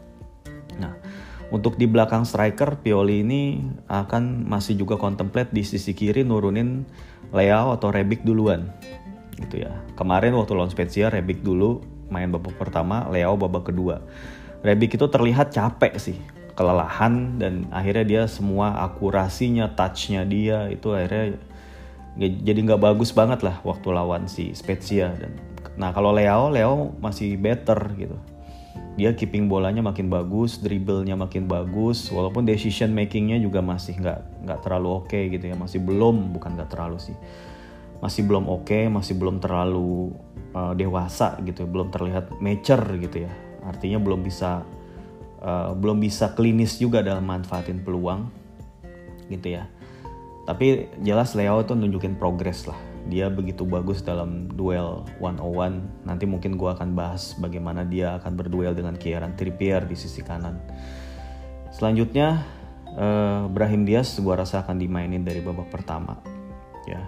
Nah 0.82 0.98
untuk 1.54 1.78
di 1.78 1.86
belakang 1.86 2.26
striker 2.26 2.82
Pioli 2.82 3.22
ini 3.22 3.62
akan 3.86 4.50
masih 4.50 4.82
juga 4.82 4.98
contemplate 4.98 5.54
di 5.54 5.62
sisi 5.62 5.94
kiri 5.94 6.26
nurunin 6.26 6.90
Leao 7.30 7.70
atau 7.76 7.94
Rebic 7.94 8.26
duluan. 8.26 8.66
Gitu 9.38 9.62
ya. 9.68 9.72
Kemarin 9.94 10.34
waktu 10.34 10.58
lawan 10.58 10.72
Spezia 10.74 11.14
Rebic 11.14 11.46
dulu 11.46 11.95
main 12.10 12.30
babak 12.30 12.56
pertama 12.58 13.08
Leao 13.10 13.38
babak 13.38 13.70
kedua. 13.74 14.02
Rebic 14.66 14.98
itu 14.98 15.06
terlihat 15.06 15.54
capek 15.54 15.94
sih 16.02 16.18
kelelahan 16.56 17.36
dan 17.36 17.68
akhirnya 17.70 18.06
dia 18.08 18.24
semua 18.32 18.80
akurasinya 18.88 19.76
touchnya 19.76 20.24
dia 20.24 20.72
itu 20.72 20.96
akhirnya 20.96 21.36
jadi 22.16 22.60
nggak 22.64 22.80
bagus 22.80 23.12
banget 23.12 23.44
lah 23.44 23.60
waktu 23.68 23.92
lawan 23.92 24.32
si 24.32 24.56
Spezia 24.56 25.12
dan 25.20 25.36
nah 25.76 25.92
kalau 25.92 26.16
Leo 26.16 26.48
Leo 26.50 26.96
masih 27.04 27.36
better 27.36 27.78
gitu. 28.00 28.16
Dia 28.96 29.12
keeping 29.12 29.52
bolanya 29.52 29.84
makin 29.84 30.08
bagus 30.08 30.64
dribblenya 30.64 31.20
makin 31.20 31.52
bagus 31.52 32.08
walaupun 32.08 32.48
decision 32.48 32.96
makingnya 32.96 33.36
juga 33.44 33.60
masih 33.60 34.00
nggak 34.00 34.48
nggak 34.48 34.60
terlalu 34.64 34.88
oke 34.88 35.12
okay 35.12 35.28
gitu 35.28 35.52
ya 35.52 35.56
masih 35.60 35.84
belum 35.84 36.32
bukan 36.32 36.56
nggak 36.56 36.72
terlalu 36.72 36.96
sih 37.04 37.16
masih 38.04 38.28
belum 38.28 38.48
oke 38.48 38.68
okay, 38.68 38.84
masih 38.92 39.16
belum 39.16 39.40
terlalu 39.40 40.16
uh, 40.52 40.74
dewasa 40.76 41.40
gitu 41.44 41.68
belum 41.68 41.92
terlihat 41.92 42.40
mature 42.44 42.84
gitu 43.00 43.28
ya 43.28 43.34
artinya 43.66 43.98
belum 43.98 44.22
bisa 44.22 44.62
uh, 45.42 45.72
belum 45.74 46.00
bisa 46.00 46.36
klinis 46.38 46.78
juga 46.78 47.02
dalam 47.02 47.26
manfaatin 47.26 47.82
peluang 47.82 48.30
gitu 49.32 49.58
ya 49.58 49.66
tapi 50.46 50.94
jelas 51.02 51.34
Leo 51.34 51.58
itu 51.66 51.74
nunjukin 51.74 52.16
progres 52.22 52.70
lah. 52.70 52.78
Dia 53.10 53.30
begitu 53.30 53.66
bagus 53.66 54.06
dalam 54.06 54.50
duel 54.54 55.06
one 55.18 55.42
on 55.42 55.54
one. 55.54 55.78
Nanti 56.06 56.30
mungkin 56.30 56.58
gue 56.58 56.70
akan 56.70 56.94
bahas 56.94 57.34
bagaimana 57.42 57.82
dia 57.86 58.22
akan 58.22 58.38
berduel 58.38 58.78
dengan 58.78 58.94
Kieran 58.94 59.34
Trippier 59.34 59.82
di 59.90 59.98
sisi 59.98 60.22
kanan. 60.22 60.62
Selanjutnya 61.74 62.46
uh, 62.94 63.50
Brahim 63.50 63.90
Diaz 63.90 64.14
gue 64.22 64.34
rasa 64.38 64.62
akan 64.62 64.78
dimainin 64.78 65.26
dari 65.26 65.42
babak 65.42 65.74
pertama. 65.74 66.22
Ya, 66.86 67.02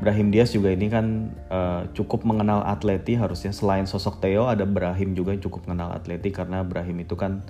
Brahim 0.00 0.32
Diaz 0.32 0.56
juga 0.56 0.72
ini 0.72 0.88
kan 0.88 1.28
uh, 1.52 1.84
cukup 1.92 2.24
mengenal 2.24 2.64
Atleti 2.64 3.20
harusnya 3.20 3.52
selain 3.52 3.84
sosok 3.84 4.24
Theo 4.24 4.48
ada 4.48 4.64
Brahim 4.64 5.12
juga 5.12 5.36
yang 5.36 5.44
cukup 5.44 5.68
mengenal 5.68 5.92
Atleti 5.92 6.32
karena 6.32 6.64
Brahim 6.64 7.04
itu 7.04 7.12
kan 7.20 7.44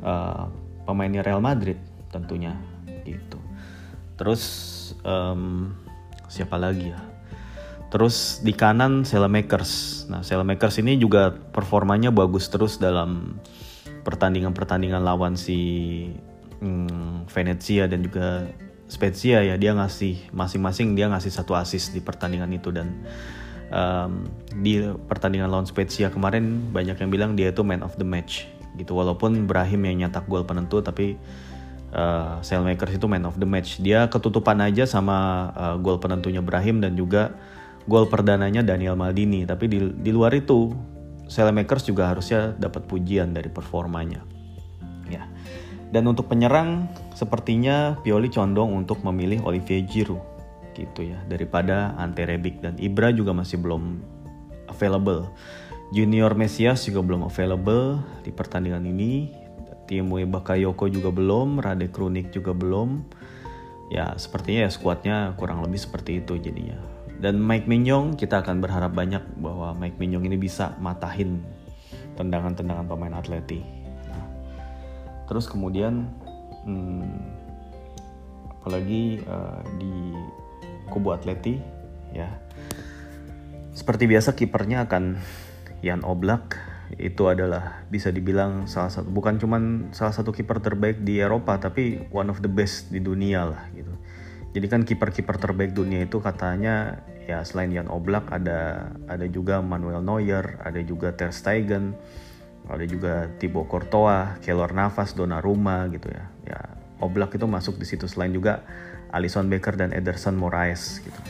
uh, 0.00 0.48
pemainnya 0.88 1.20
Real 1.20 1.44
Madrid 1.44 1.76
tentunya 2.08 2.56
gitu. 3.04 3.36
Terus 4.16 4.42
um, 5.04 5.76
siapa 6.32 6.56
lagi 6.56 6.96
ya? 6.96 7.00
Terus 7.92 8.40
di 8.40 8.56
kanan 8.56 9.04
Selemakers. 9.04 10.04
Nah, 10.08 10.24
Selemakers 10.24 10.80
ini 10.80 10.96
juga 10.96 11.28
performanya 11.28 12.08
bagus 12.08 12.48
terus 12.48 12.80
dalam 12.80 13.36
pertandingan-pertandingan 14.08 15.04
lawan 15.04 15.36
si 15.36 15.60
hmm, 16.64 17.28
Venezia 17.28 17.84
dan 17.84 18.00
juga 18.00 18.48
Spezia 18.92 19.40
ya. 19.40 19.56
Dia 19.56 19.72
ngasih 19.72 20.28
masing-masing 20.36 20.92
dia 20.92 21.08
ngasih 21.08 21.32
satu 21.32 21.56
assist 21.56 21.96
di 21.96 22.04
pertandingan 22.04 22.52
itu 22.52 22.68
dan 22.68 22.92
um, 23.72 24.28
di 24.60 24.84
pertandingan 25.08 25.48
lawan 25.48 25.64
Spezia 25.64 26.12
kemarin 26.12 26.68
banyak 26.70 27.00
yang 27.00 27.10
bilang 27.10 27.30
dia 27.32 27.48
itu 27.48 27.64
man 27.64 27.80
of 27.80 27.96
the 27.96 28.04
match 28.04 28.44
gitu. 28.76 28.92
Walaupun 28.92 29.48
Brahim 29.48 29.88
yang 29.88 30.06
nyetak 30.06 30.28
gol 30.28 30.44
penentu 30.44 30.84
tapi 30.84 31.16
uh, 31.96 32.40
Sailmakers 32.44 32.96
itu 33.00 33.08
man 33.08 33.24
of 33.24 33.40
the 33.40 33.48
match. 33.48 33.80
Dia 33.80 34.08
ketutupan 34.12 34.60
aja 34.60 34.84
sama 34.84 35.48
uh, 35.56 35.76
gol 35.80 35.96
penentunya 35.96 36.44
Brahim 36.44 36.84
dan 36.84 36.92
juga 36.96 37.32
gol 37.88 38.08
perdananya 38.08 38.60
Daniel 38.60 38.96
Maldini. 38.96 39.48
Tapi 39.48 39.64
di, 39.68 39.78
di 39.80 40.10
luar 40.12 40.36
itu 40.36 40.72
Sailmakers 41.28 41.88
juga 41.88 42.12
harusnya 42.12 42.52
dapat 42.56 42.84
pujian 42.84 43.32
dari 43.32 43.48
performanya. 43.48 44.31
Dan 45.92 46.08
untuk 46.08 46.32
penyerang 46.32 46.88
sepertinya 47.12 48.00
Pioli 48.00 48.32
condong 48.32 48.72
untuk 48.72 49.04
memilih 49.04 49.44
Olivier 49.44 49.84
Giroud 49.84 50.24
gitu 50.72 51.04
ya 51.04 51.20
daripada 51.28 51.92
Ante 52.00 52.24
Rebic 52.24 52.64
dan 52.64 52.80
Ibra 52.80 53.12
juga 53.12 53.36
masih 53.36 53.60
belum 53.60 54.00
available. 54.72 55.28
Junior 55.92 56.32
Mesias 56.32 56.88
juga 56.88 57.04
belum 57.04 57.28
available 57.28 58.00
di 58.24 58.32
pertandingan 58.32 58.88
ini 58.88 59.28
Timui 59.84 60.24
Bakayoko 60.24 60.88
juga 60.88 61.12
belum, 61.12 61.60
Rade 61.60 61.92
Krunik 61.92 62.32
juga 62.32 62.56
belum. 62.56 63.04
Ya 63.92 64.16
sepertinya 64.16 64.64
ya 64.64 64.70
skuadnya 64.72 65.16
kurang 65.36 65.60
lebih 65.60 65.76
seperti 65.76 66.24
itu 66.24 66.40
jadinya. 66.40 66.80
Dan 67.20 67.36
Mike 67.36 67.68
Mignon 67.68 68.16
kita 68.16 68.40
akan 68.40 68.64
berharap 68.64 68.96
banyak 68.96 69.20
bahwa 69.36 69.76
Mike 69.76 70.00
Mignon 70.00 70.24
ini 70.24 70.40
bisa 70.40 70.72
matahin 70.80 71.44
tendangan-tendangan 72.16 72.88
pemain 72.88 73.12
Atleti. 73.20 73.81
Terus 75.32 75.48
kemudian 75.48 76.12
hmm, 76.68 77.08
apalagi 78.60 79.24
uh, 79.24 79.64
di 79.80 80.12
kubu 80.92 81.16
Atleti 81.16 81.56
ya. 82.12 82.28
Seperti 83.72 84.04
biasa 84.04 84.36
kipernya 84.36 84.84
akan 84.84 85.16
Jan 85.80 86.04
Oblak. 86.04 86.60
Itu 87.00 87.32
adalah 87.32 87.88
bisa 87.88 88.12
dibilang 88.12 88.68
salah 88.68 88.92
satu 88.92 89.08
bukan 89.08 89.40
cuman 89.40 89.96
salah 89.96 90.12
satu 90.12 90.36
kiper 90.36 90.60
terbaik 90.60 91.00
di 91.00 91.24
Eropa 91.24 91.56
tapi 91.56 92.04
one 92.12 92.28
of 92.28 92.44
the 92.44 92.52
best 92.52 92.92
di 92.92 93.00
dunia 93.00 93.48
lah 93.48 93.72
gitu. 93.72 93.96
Jadi 94.52 94.66
kan 94.68 94.84
kiper-kiper 94.84 95.40
terbaik 95.40 95.72
dunia 95.72 96.04
itu 96.04 96.20
katanya 96.20 97.00
ya 97.24 97.40
selain 97.48 97.72
Jan 97.72 97.88
Oblak 97.88 98.28
ada 98.28 98.92
ada 99.08 99.24
juga 99.24 99.64
Manuel 99.64 100.04
Neuer, 100.04 100.60
ada 100.60 100.76
juga 100.84 101.16
Ter 101.16 101.32
Stegen, 101.32 101.96
ada 102.70 102.84
juga 102.86 103.26
Thibaut 103.42 103.66
Courtois, 103.66 104.38
Keylor 104.42 104.70
Navas, 104.70 105.14
Donnarumma 105.18 105.90
gitu 105.90 106.08
ya. 106.10 106.24
Ya 106.46 106.60
Oblak 107.02 107.34
itu 107.34 107.46
masuk 107.50 107.82
di 107.82 107.86
situ 107.86 108.06
selain 108.06 108.30
juga 108.30 108.62
Alisson 109.10 109.50
Becker 109.50 109.74
dan 109.74 109.90
Ederson 109.90 110.38
Moraes 110.38 111.02
gitu. 111.02 111.20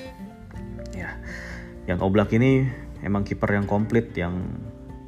Ya. 0.92 1.16
Yang 1.88 1.98
Oblak 2.04 2.30
ini 2.36 2.68
emang 3.00 3.24
kiper 3.24 3.56
yang 3.56 3.66
komplit 3.66 4.12
yang 4.14 4.38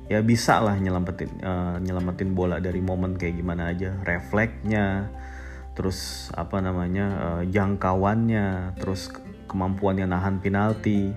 ya 0.08 0.20
bisa 0.20 0.60
lah 0.60 0.76
nyelamatin 0.76 1.30
uh, 1.40 1.76
nyelamatin 1.80 2.36
bola 2.36 2.60
dari 2.60 2.84
momen 2.84 3.16
kayak 3.16 3.40
gimana 3.40 3.72
aja 3.72 3.96
refleksnya 4.04 5.08
terus 5.72 6.28
apa 6.36 6.60
namanya 6.60 7.06
uh, 7.16 7.42
jangkauannya 7.48 8.76
terus 8.76 9.08
kemampuannya 9.48 10.04
nahan 10.04 10.44
penalti 10.44 11.08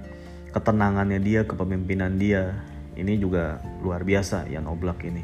ketenangannya 0.55 1.19
dia 1.19 1.43
kepemimpinan 1.43 2.15
dia 2.15 2.55
ini 2.97 3.21
juga 3.21 3.61
luar 3.85 4.01
biasa 4.01 4.49
yang 4.49 4.65
Oblak 4.65 5.05
ini. 5.05 5.21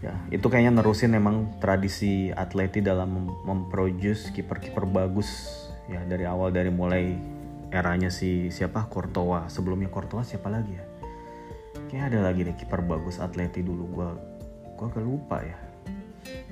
Ya 0.00 0.16
itu 0.32 0.48
kayaknya 0.48 0.80
nerusin 0.80 1.12
emang 1.12 1.60
tradisi 1.60 2.32
atleti 2.32 2.80
dalam 2.80 3.28
memproduce 3.44 4.32
kiper-kiper 4.32 4.88
bagus. 4.88 5.28
Ya 5.92 6.00
dari 6.08 6.24
awal 6.24 6.56
dari 6.56 6.72
mulai 6.72 7.20
eranya 7.68 8.08
si 8.08 8.48
siapa? 8.48 8.88
Courtois. 8.88 9.52
Sebelumnya 9.52 9.92
Courtois 9.92 10.24
siapa 10.24 10.48
lagi 10.48 10.72
ya? 10.72 10.84
Kayak 11.92 12.16
ada 12.16 12.32
lagi 12.32 12.48
deh 12.48 12.56
kiper 12.56 12.80
bagus 12.80 13.20
Atleti 13.20 13.60
dulu. 13.60 13.84
Gua 13.92 14.08
gua 14.80 14.86
gak 14.88 15.04
lupa 15.04 15.44
ya. 15.44 15.58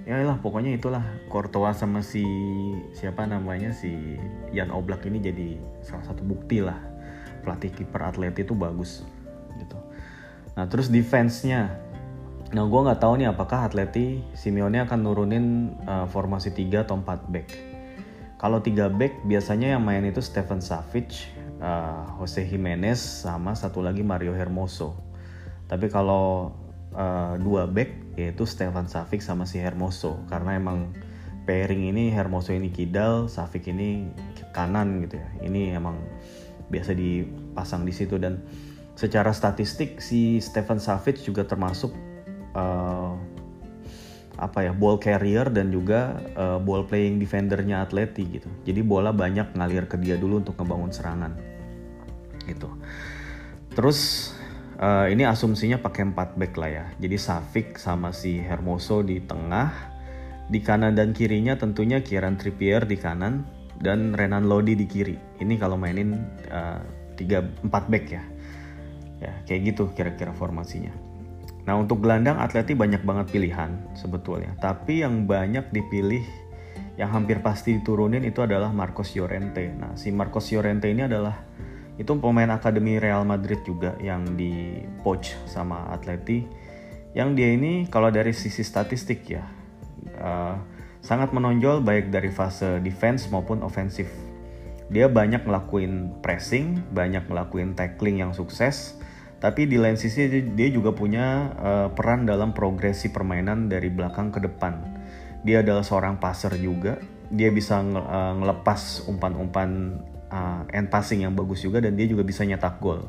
Ya 0.04 0.20
lah 0.20 0.36
pokoknya 0.44 0.76
itulah. 0.76 1.04
Courtois 1.32 1.72
sama 1.72 2.04
si 2.04 2.24
siapa 2.92 3.24
namanya? 3.24 3.72
Si 3.72 4.20
Jan 4.52 4.68
Oblak 4.68 5.08
ini 5.08 5.24
jadi 5.24 5.56
salah 5.80 6.04
satu 6.04 6.20
bukti 6.20 6.60
lah. 6.60 6.76
Pelatih 7.40 7.72
kiper 7.72 8.02
Atleti 8.12 8.44
itu 8.44 8.52
bagus 8.52 9.08
nah 10.58 10.66
terus 10.66 10.90
defense-nya. 10.90 11.70
Nah 12.50 12.64
gue 12.66 12.80
nggak 12.82 12.98
tahu 12.98 13.22
nih 13.22 13.30
apakah 13.30 13.70
Atleti 13.70 14.18
Simeone 14.34 14.82
akan 14.82 14.98
nurunin 15.06 15.78
uh, 15.86 16.10
formasi 16.10 16.50
3 16.50 16.82
atau 16.82 16.98
4 16.98 17.30
back. 17.30 17.48
Kalau 18.42 18.58
3 18.58 18.90
back 18.90 19.22
biasanya 19.22 19.78
yang 19.78 19.86
main 19.86 20.02
itu 20.02 20.18
Stephen 20.18 20.58
Savic 20.58 21.30
uh, 21.62 22.18
Jose 22.18 22.42
Jimenez 22.42 22.98
sama 22.98 23.54
satu 23.54 23.82
lagi 23.84 24.02
Mario 24.02 24.34
Hermoso. 24.34 24.98
Tapi 25.68 25.86
kalau 25.92 26.54
uh, 26.96 27.34
dua 27.38 27.68
back 27.68 28.16
yaitu 28.18 28.48
Stefan 28.48 28.90
Savic 28.90 29.20
sama 29.22 29.44
si 29.44 29.60
Hermoso. 29.60 30.18
Karena 30.26 30.56
emang 30.58 30.90
pairing 31.44 31.92
ini 31.92 32.10
Hermoso 32.10 32.50
ini 32.50 32.72
kidal, 32.72 33.30
Savic 33.30 33.68
ini 33.70 34.10
kanan 34.50 35.04
gitu 35.06 35.20
ya. 35.20 35.28
Ini 35.44 35.78
emang 35.78 36.00
biasa 36.68 36.92
dipasang 36.92 37.84
di 37.84 37.92
situ 37.94 38.20
dan 38.20 38.44
secara 38.98 39.30
statistik 39.30 40.02
si 40.02 40.42
Stephen 40.42 40.82
Savage 40.82 41.22
juga 41.22 41.46
termasuk 41.46 41.94
uh, 42.58 43.14
apa 44.38 44.66
ya 44.66 44.72
ball 44.74 44.98
carrier 44.98 45.46
dan 45.54 45.70
juga 45.70 46.18
uh, 46.34 46.58
ball 46.58 46.82
playing 46.82 47.22
defendernya 47.22 47.86
Atleti 47.86 48.26
gitu. 48.26 48.50
Jadi 48.66 48.82
bola 48.82 49.14
banyak 49.14 49.54
ngalir 49.54 49.86
ke 49.86 49.94
dia 50.02 50.18
dulu 50.18 50.42
untuk 50.42 50.58
ngebangun 50.58 50.90
serangan 50.90 51.32
gitu. 52.50 52.66
Terus 53.78 54.30
uh, 54.82 55.06
ini 55.06 55.22
asumsinya 55.22 55.78
pakai 55.78 56.10
4 56.10 56.34
back 56.34 56.52
lah 56.58 56.70
ya. 56.70 56.84
Jadi 56.98 57.16
Savic 57.18 57.78
sama 57.78 58.10
si 58.10 58.42
Hermoso 58.42 59.06
di 59.06 59.22
tengah, 59.22 59.70
di 60.50 60.58
kanan 60.58 60.98
dan 60.98 61.14
kirinya 61.14 61.54
tentunya 61.54 62.02
Kieran 62.02 62.34
Trippier 62.34 62.82
di 62.82 62.98
kanan 62.98 63.46
dan 63.78 64.10
Renan 64.14 64.50
Lodi 64.50 64.74
di 64.74 64.90
kiri. 64.90 65.14
Ini 65.38 65.54
kalau 65.54 65.78
mainin 65.78 66.18
uh, 66.50 66.82
3 67.14 67.66
4 67.66 67.70
back 67.70 68.06
ya. 68.10 68.22
Ya, 69.18 69.34
kayak 69.46 69.74
gitu 69.74 69.90
kira-kira 69.94 70.30
formasinya. 70.30 70.94
Nah 71.68 71.76
untuk 71.76 72.00
gelandang 72.00 72.40
Atleti 72.40 72.72
banyak 72.72 73.04
banget 73.04 73.28
pilihan 73.28 73.76
sebetulnya. 73.92 74.56
Tapi 74.56 75.04
yang 75.04 75.28
banyak 75.28 75.68
dipilih 75.68 76.24
yang 76.96 77.12
hampir 77.14 77.44
pasti 77.44 77.78
diturunin 77.78 78.24
itu 78.24 78.40
adalah 78.40 78.72
Marcos 78.72 79.12
Llorente. 79.12 79.68
Nah 79.76 79.92
si 79.92 80.08
Marcos 80.08 80.48
Llorente 80.48 80.88
ini 80.88 81.04
adalah 81.04 81.44
itu 82.00 82.08
pemain 82.16 82.48
akademi 82.56 82.96
Real 82.96 83.22
Madrid 83.28 83.60
juga 83.68 83.94
yang 84.00 84.24
di 84.32 84.80
poach 85.04 85.36
sama 85.44 85.92
Atleti. 85.92 86.48
Yang 87.12 87.28
dia 87.36 87.48
ini 87.52 87.72
kalau 87.86 88.08
dari 88.08 88.32
sisi 88.32 88.64
statistik 88.64 89.28
ya 89.28 89.44
uh, 90.18 90.56
sangat 91.04 91.30
menonjol 91.30 91.84
baik 91.84 92.10
dari 92.10 92.34
fase 92.34 92.82
defense 92.82 93.30
maupun 93.30 93.62
ofensif. 93.62 94.10
Dia 94.88 95.06
banyak 95.06 95.44
ngelakuin 95.44 96.24
pressing, 96.24 96.80
banyak 96.96 97.28
ngelakuin 97.28 97.76
tackling 97.76 98.24
yang 98.24 98.32
sukses, 98.32 98.97
tapi 99.38 99.70
di 99.70 99.78
lain 99.78 99.94
sisi 99.94 100.26
dia 100.54 100.68
juga 100.70 100.90
punya 100.90 101.54
uh, 101.54 101.88
peran 101.94 102.26
dalam 102.26 102.50
progresi 102.50 103.14
permainan 103.14 103.70
dari 103.70 103.86
belakang 103.86 104.34
ke 104.34 104.42
depan. 104.42 104.82
Dia 105.46 105.62
adalah 105.62 105.86
seorang 105.86 106.18
passer 106.18 106.58
juga. 106.58 106.98
Dia 107.30 107.54
bisa 107.54 107.78
uh, 107.78 108.34
ngelepas 108.34 109.06
umpan-umpan 109.06 109.70
uh, 110.34 110.62
end 110.74 110.90
passing 110.90 111.22
yang 111.22 111.38
bagus 111.38 111.62
juga 111.62 111.78
dan 111.78 111.94
dia 111.94 112.10
juga 112.10 112.26
bisa 112.26 112.42
nyetak 112.42 112.82
gol. 112.82 113.06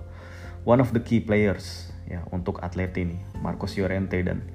One 0.69 0.85
of 0.85 0.93
the 0.93 1.01
key 1.01 1.25
players 1.25 1.89
ya 2.05 2.21
untuk 2.29 2.61
atlet 2.61 2.93
ini, 3.01 3.17
Marcos 3.41 3.73
Llorente 3.73 4.21
dan 4.21 4.45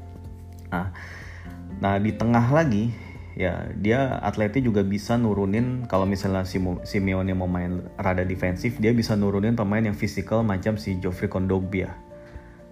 nah, 0.70 0.94
nah 1.82 1.98
di 1.98 2.14
tengah 2.14 2.54
lagi 2.54 2.94
ya 3.34 3.66
dia 3.74 4.22
atletnya 4.22 4.62
juga 4.70 4.86
bisa 4.86 5.18
nurunin 5.18 5.90
kalau 5.90 6.06
misalnya 6.06 6.46
si 6.46 6.62
Simeone 6.86 7.34
mau 7.34 7.50
main 7.50 7.82
rada 7.98 8.22
defensif 8.22 8.78
dia 8.78 8.94
bisa 8.94 9.18
nurunin 9.18 9.58
pemain 9.58 9.82
yang 9.82 9.98
fisikal 9.98 10.46
macam 10.46 10.78
si 10.78 10.98
Geoffrey 11.02 11.26
Kondogbia. 11.26 11.98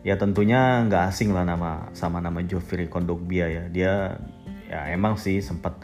Ya 0.03 0.19
tentunya 0.19 0.83
nggak 0.87 1.15
asing 1.15 1.31
lah 1.35 1.47
nama 1.47 1.91
sama 1.95 2.19
nama 2.23 2.43
Geoffrey 2.43 2.87
Kondogbia 2.87 3.51
ya. 3.51 3.65
Dia 3.71 3.93
ya 4.71 4.89
emang 4.95 5.19
sih 5.19 5.43
sempat 5.43 5.83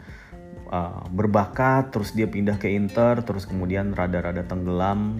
uh, 0.71 1.03
berbakat 1.11 1.91
terus 1.91 2.15
dia 2.15 2.25
pindah 2.25 2.55
ke 2.57 2.71
Inter 2.71 3.21
terus 3.21 3.45
kemudian 3.45 3.91
rada-rada 3.91 4.47
tenggelam 4.47 5.19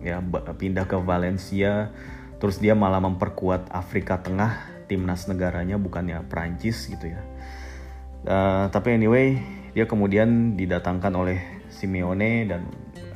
ya 0.00 0.20
pindah 0.56 0.84
ke 0.84 0.96
Valencia 1.00 1.92
terus 2.42 2.60
dia 2.60 2.76
malah 2.76 3.00
memperkuat 3.00 3.72
Afrika 3.72 4.20
Tengah 4.20 4.84
timnas 4.84 5.24
negaranya 5.30 5.80
bukannya 5.80 6.20
Prancis 6.28 6.90
gitu 6.92 7.08
ya 7.08 7.20
Uh, 8.24 8.72
tapi 8.72 8.96
anyway, 8.96 9.36
dia 9.76 9.84
kemudian 9.84 10.56
didatangkan 10.56 11.12
oleh 11.12 11.38
Simeone 11.68 12.48
dan 12.48 12.64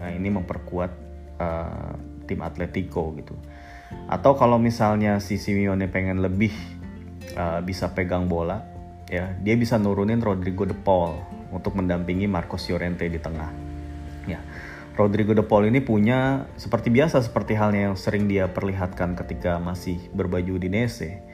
uh, 0.05 0.13
ini 0.13 0.29
memperkuat 0.29 0.93
uh, 1.41 1.93
tim 2.29 2.45
Atletico 2.45 3.17
gitu. 3.17 3.33
Atau 4.05 4.37
kalau 4.37 4.61
misalnya 4.61 5.17
si 5.25 5.41
Simeone 5.41 5.89
pengen 5.89 6.21
lebih 6.21 6.53
uh, 7.41 7.65
bisa 7.65 7.97
pegang 7.97 8.29
bola, 8.29 8.61
ya 9.09 9.33
dia 9.41 9.57
bisa 9.57 9.81
nurunin 9.81 10.21
Rodrigo 10.21 10.69
De 10.69 10.77
Paul 10.77 11.17
untuk 11.49 11.73
mendampingi 11.81 12.29
Marcos 12.29 12.69
Llorente 12.69 13.09
di 13.09 13.17
tengah. 13.17 13.49
Ya, 14.29 14.45
Rodrigo 14.93 15.33
De 15.33 15.41
Paul 15.41 15.73
ini 15.73 15.81
punya 15.81 16.45
seperti 16.61 16.93
biasa 16.93 17.25
seperti 17.25 17.57
halnya 17.57 17.89
yang 17.89 17.97
sering 17.97 18.29
dia 18.29 18.45
perlihatkan 18.53 19.17
ketika 19.17 19.57
masih 19.57 19.97
berbaju 20.13 20.61
di 20.61 20.69
Nese 20.69 21.25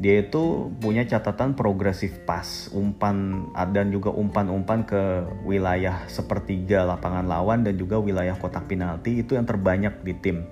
dia 0.00 0.24
itu 0.24 0.72
punya 0.80 1.04
catatan 1.04 1.52
progresif 1.52 2.24
pas, 2.24 2.72
umpan 2.72 3.44
dan 3.52 3.92
juga 3.92 4.08
umpan-umpan 4.08 4.88
ke 4.88 5.02
wilayah 5.44 6.08
sepertiga 6.08 6.88
lapangan 6.88 7.28
lawan 7.28 7.68
dan 7.68 7.76
juga 7.76 8.00
wilayah 8.00 8.32
kotak 8.40 8.64
penalti 8.64 9.20
itu 9.20 9.36
yang 9.36 9.44
terbanyak 9.44 10.00
di 10.00 10.16
tim. 10.16 10.48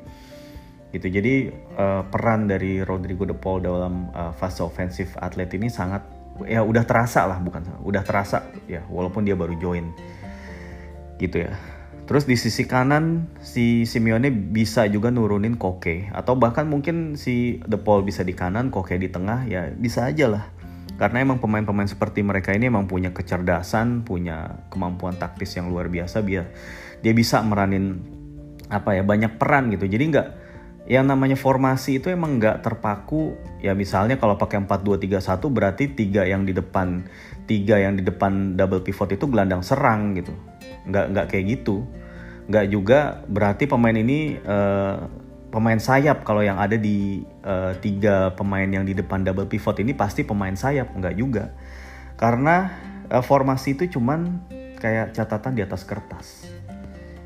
Gitu. 0.92 1.08
Jadi 1.08 1.34
uh, 1.80 2.04
peran 2.12 2.44
dari 2.44 2.84
Rodrigo 2.84 3.24
De 3.24 3.32
Paul 3.32 3.64
dalam 3.64 4.12
uh, 4.12 4.36
fase 4.36 4.60
ofensif 4.60 5.16
atlet 5.16 5.48
ini 5.56 5.72
sangat 5.72 6.04
ya 6.44 6.60
udah 6.60 6.84
terasa 6.84 7.24
lah 7.24 7.40
bukan 7.40 7.82
udah 7.82 8.04
terasa 8.04 8.52
ya 8.68 8.84
walaupun 8.92 9.24
dia 9.24 9.32
baru 9.32 9.56
join. 9.56 9.96
Gitu 11.16 11.48
ya. 11.48 11.56
Terus 12.08 12.24
di 12.24 12.40
sisi 12.40 12.64
kanan 12.64 13.28
si 13.44 13.84
Simeone 13.84 14.32
bisa 14.32 14.88
juga 14.88 15.12
nurunin 15.12 15.60
Koke 15.60 16.08
atau 16.08 16.40
bahkan 16.40 16.64
mungkin 16.64 17.20
si 17.20 17.60
De 17.68 17.76
Paul 17.76 18.00
bisa 18.00 18.24
di 18.24 18.32
kanan, 18.32 18.72
Koke 18.72 18.96
di 18.96 19.12
tengah 19.12 19.44
ya 19.44 19.68
bisa 19.76 20.08
aja 20.08 20.24
lah. 20.32 20.44
Karena 20.96 21.20
emang 21.20 21.36
pemain-pemain 21.36 21.86
seperti 21.86 22.24
mereka 22.24 22.56
ini 22.56 22.72
emang 22.72 22.88
punya 22.88 23.12
kecerdasan, 23.12 24.08
punya 24.08 24.64
kemampuan 24.72 25.20
taktis 25.20 25.52
yang 25.60 25.68
luar 25.68 25.92
biasa 25.92 26.24
biar 26.24 26.48
dia 27.04 27.12
bisa 27.12 27.44
meranin 27.44 28.00
apa 28.72 28.96
ya 28.96 29.04
banyak 29.04 29.36
peran 29.36 29.68
gitu. 29.68 29.84
Jadi 29.84 30.04
nggak 30.08 30.28
yang 30.88 31.04
namanya 31.04 31.36
formasi 31.36 32.00
itu 32.00 32.08
emang 32.08 32.40
nggak 32.40 32.64
terpaku 32.64 33.36
ya 33.60 33.76
misalnya 33.76 34.16
kalau 34.16 34.40
pakai 34.40 34.64
4-2-3-1 34.64 35.44
berarti 35.52 35.84
tiga 35.92 36.24
yang 36.24 36.48
di 36.48 36.56
depan 36.56 37.04
tiga 37.48 37.80
yang 37.80 37.96
di 37.96 38.04
depan 38.04 38.54
double 38.54 38.84
pivot 38.84 39.08
itu 39.08 39.24
gelandang 39.24 39.64
serang 39.64 40.12
gitu. 40.14 40.36
Nggak 40.84 41.04
nggak 41.16 41.26
kayak 41.32 41.44
gitu. 41.58 41.88
Nggak 42.46 42.66
juga 42.68 42.98
berarti 43.24 43.64
pemain 43.64 43.96
ini 43.96 44.36
uh, 44.44 45.08
pemain 45.48 45.80
sayap. 45.80 46.22
Kalau 46.28 46.44
yang 46.44 46.60
ada 46.60 46.76
di 46.76 47.24
uh, 47.42 47.72
tiga 47.80 48.36
pemain 48.36 48.68
yang 48.68 48.84
di 48.84 48.92
depan 48.92 49.24
double 49.24 49.48
pivot 49.48 49.80
ini 49.80 49.96
pasti 49.96 50.22
pemain 50.22 50.54
sayap. 50.54 50.92
Nggak 50.92 51.14
juga. 51.16 51.56
Karena 52.20 52.68
uh, 53.08 53.24
formasi 53.24 53.80
itu 53.80 53.96
cuman 53.96 54.44
kayak 54.76 55.16
catatan 55.16 55.56
di 55.56 55.64
atas 55.64 55.88
kertas. 55.88 56.44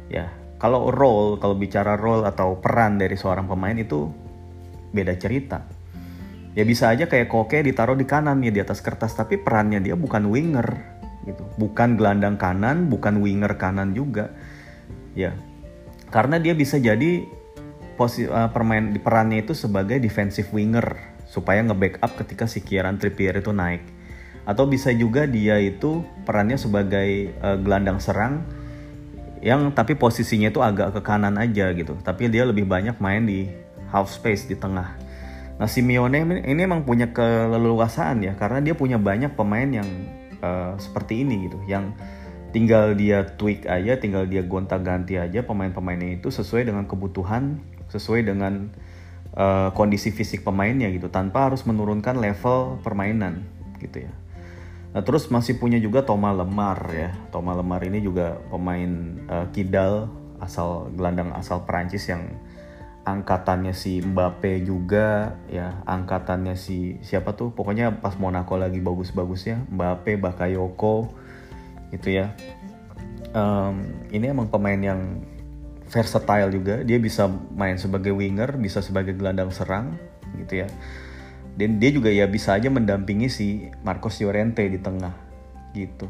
Ya 0.06 0.30
kalau 0.62 0.94
role 0.94 1.42
kalau 1.42 1.58
bicara 1.58 1.98
role 1.98 2.22
atau 2.22 2.62
peran 2.62 2.94
dari 2.94 3.18
seorang 3.18 3.50
pemain 3.50 3.74
itu 3.74 4.06
beda 4.94 5.18
cerita 5.18 5.81
ya 6.52 6.64
bisa 6.68 6.92
aja 6.92 7.08
kayak 7.08 7.32
Koke 7.32 7.64
ditaruh 7.64 7.96
di 7.96 8.04
kanan 8.04 8.44
ya 8.44 8.52
di 8.52 8.60
atas 8.60 8.84
kertas 8.84 9.16
tapi 9.16 9.40
perannya 9.40 9.80
dia 9.80 9.96
bukan 9.96 10.28
winger 10.28 10.68
gitu. 11.24 11.44
Bukan 11.56 11.96
gelandang 11.96 12.36
kanan 12.36 12.92
bukan 12.92 13.24
winger 13.24 13.56
kanan 13.56 13.96
juga. 13.96 14.32
Ya 15.16 15.32
karena 16.12 16.36
dia 16.36 16.52
bisa 16.52 16.76
jadi 16.76 17.24
posi 17.96 18.28
uh, 18.28 18.52
permain 18.52 18.92
perannya 19.00 19.44
itu 19.44 19.56
sebagai 19.56 19.96
defensive 20.00 20.48
winger 20.52 20.96
supaya 21.24 21.64
nge-backup 21.64 22.12
ketika 22.20 22.44
si 22.44 22.60
Kieran 22.60 23.00
Trippier 23.00 23.40
itu 23.40 23.52
naik. 23.56 23.80
Atau 24.44 24.68
bisa 24.68 24.92
juga 24.92 25.24
dia 25.24 25.56
itu 25.56 26.04
perannya 26.28 26.60
sebagai 26.60 27.32
uh, 27.40 27.56
gelandang 27.56 27.96
serang 28.02 28.44
yang 29.42 29.72
tapi 29.74 29.96
posisinya 29.96 30.52
itu 30.52 30.60
agak 30.60 30.92
ke 30.92 31.00
kanan 31.00 31.40
aja 31.40 31.72
gitu. 31.72 31.96
Tapi 32.04 32.28
dia 32.28 32.44
lebih 32.44 32.68
banyak 32.68 33.00
main 33.00 33.24
di 33.24 33.48
half 33.88 34.12
space 34.12 34.44
di 34.44 34.56
tengah 34.58 34.92
nah 35.62 35.70
Simeone 35.70 36.42
ini 36.42 36.58
emang 36.66 36.82
punya 36.82 37.14
keleluasaan 37.14 38.26
ya 38.26 38.34
karena 38.34 38.58
dia 38.58 38.74
punya 38.74 38.98
banyak 38.98 39.38
pemain 39.38 39.70
yang 39.70 39.86
uh, 40.42 40.74
seperti 40.74 41.22
ini 41.22 41.46
gitu 41.46 41.62
yang 41.70 41.94
tinggal 42.52 42.92
dia 42.92 43.24
tweak 43.24 43.64
aja, 43.64 43.96
tinggal 43.96 44.28
dia 44.28 44.44
gonta-ganti 44.44 45.16
aja 45.16 45.40
pemain-pemainnya 45.42 46.20
itu 46.20 46.28
sesuai 46.28 46.68
dengan 46.68 46.84
kebutuhan, 46.84 47.58
sesuai 47.88 48.28
dengan 48.28 48.68
uh, 49.34 49.72
kondisi 49.72 50.12
fisik 50.12 50.44
pemainnya 50.44 50.92
gitu, 50.92 51.08
tanpa 51.08 51.48
harus 51.48 51.64
menurunkan 51.64 52.20
level 52.20 52.78
permainan 52.84 53.42
gitu 53.80 54.04
ya. 54.04 54.12
Nah 54.92 55.00
terus 55.00 55.32
masih 55.32 55.56
punya 55.56 55.80
juga 55.80 56.04
Thomas 56.04 56.36
Lemar 56.36 56.78
ya, 56.92 57.16
Thomas 57.32 57.56
Lemar 57.56 57.80
ini 57.88 58.04
juga 58.04 58.36
pemain 58.52 59.16
uh, 59.32 59.48
kidal 59.50 60.12
asal 60.36 60.92
gelandang 60.92 61.32
asal 61.32 61.64
Perancis 61.64 62.04
yang 62.04 62.28
angkatannya 63.02 63.74
si 63.74 63.98
Mbappe 63.98 64.62
juga 64.62 65.34
ya 65.50 65.82
angkatannya 65.82 66.54
si 66.54 67.02
siapa 67.02 67.34
tuh 67.34 67.50
pokoknya 67.50 67.98
pas 67.98 68.14
Monaco 68.14 68.54
lagi 68.54 68.78
bagus-bagusnya 68.78 69.66
Mbappe 69.70 70.18
Bakayoko 70.22 71.10
gitu 71.90 72.08
ya. 72.14 72.32
Um, 73.32 74.06
ini 74.12 74.28
emang 74.28 74.52
pemain 74.52 74.78
yang 74.78 75.24
versatile 75.88 76.52
juga 76.52 76.84
dia 76.84 77.00
bisa 77.00 77.26
main 77.56 77.76
sebagai 77.80 78.12
winger 78.12 78.56
bisa 78.60 78.80
sebagai 78.84 79.18
gelandang 79.18 79.50
serang 79.50 79.98
gitu 80.38 80.62
ya. 80.62 80.68
Dan 81.52 81.76
dia 81.82 81.92
juga 81.92 82.08
ya 82.08 82.24
bisa 82.24 82.56
aja 82.56 82.72
mendampingi 82.72 83.28
si 83.28 83.68
Marcos 83.84 84.16
Llorente 84.24 84.64
di 84.64 84.80
tengah 84.80 85.12
gitu 85.76 86.08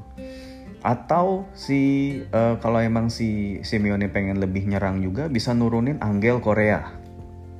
atau 0.82 1.46
si 1.54 2.18
uh, 2.34 2.58
kalau 2.58 2.82
emang 2.82 3.06
si 3.06 3.62
Simeone 3.62 4.10
pengen 4.10 4.42
lebih 4.42 4.66
nyerang 4.66 4.98
juga 4.98 5.30
bisa 5.30 5.54
nurunin 5.54 6.02
Angel 6.02 6.42
Korea 6.42 7.02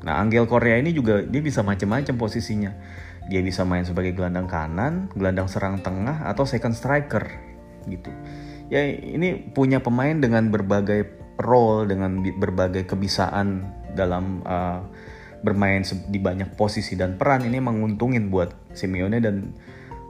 Nah, 0.02 0.18
Angel 0.18 0.44
Korea 0.50 0.78
ini 0.78 0.90
juga 0.90 1.22
dia 1.22 1.42
bisa 1.42 1.62
macam-macam 1.62 2.14
posisinya. 2.18 2.74
Dia 3.30 3.38
bisa 3.38 3.62
main 3.62 3.86
sebagai 3.86 4.18
gelandang 4.18 4.50
kanan, 4.50 5.06
gelandang 5.14 5.46
serang 5.46 5.78
tengah 5.78 6.26
atau 6.26 6.42
second 6.42 6.74
striker 6.74 7.22
gitu. 7.86 8.10
Ya 8.66 8.82
ini 8.90 9.54
punya 9.54 9.78
pemain 9.78 10.18
dengan 10.18 10.50
berbagai 10.50 11.06
role 11.38 11.86
dengan 11.86 12.18
berbagai 12.18 12.86
kebisaan 12.90 13.62
dalam 13.94 14.42
uh, 14.42 14.82
bermain 15.42 15.86
di 16.10 16.18
banyak 16.18 16.54
posisi 16.58 16.98
dan 16.98 17.18
peran 17.18 17.46
ini 17.46 17.62
menguntungin 17.62 18.30
buat 18.30 18.74
Simeone 18.74 19.22
dan 19.22 19.54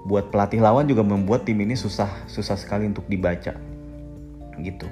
buat 0.02 0.34
pelatih 0.34 0.58
lawan 0.58 0.90
juga 0.90 1.06
membuat 1.06 1.46
tim 1.46 1.58
ini 1.62 1.78
susah 1.78 2.26
susah 2.26 2.58
sekali 2.58 2.90
untuk 2.90 3.06
dibaca 3.06 3.54
gitu. 4.58 4.86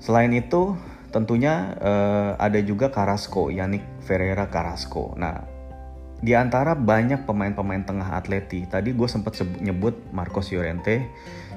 Selain 0.00 0.32
itu 0.32 0.78
tentunya 1.12 1.76
uh, 1.82 2.32
ada 2.38 2.58
juga 2.62 2.88
Carrasco, 2.88 3.50
Yannick 3.52 3.84
Ferreira 4.06 4.48
Carrasco. 4.48 5.12
Nah, 5.18 5.44
di 6.20 6.32
antara 6.32 6.72
banyak 6.72 7.26
pemain-pemain 7.26 7.84
tengah 7.84 8.16
Atleti, 8.16 8.64
tadi 8.64 8.94
gue 8.96 9.08
sempat 9.10 9.36
nyebut 9.60 9.96
Marcos 10.14 10.52
Llorente, 10.54 11.04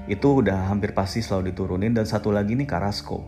itu 0.10 0.44
udah 0.44 0.68
hampir 0.68 0.92
pasti 0.92 1.24
selalu 1.24 1.54
diturunin 1.54 1.96
dan 1.96 2.04
satu 2.04 2.34
lagi 2.34 2.58
nih 2.58 2.68
Carrasco. 2.68 3.24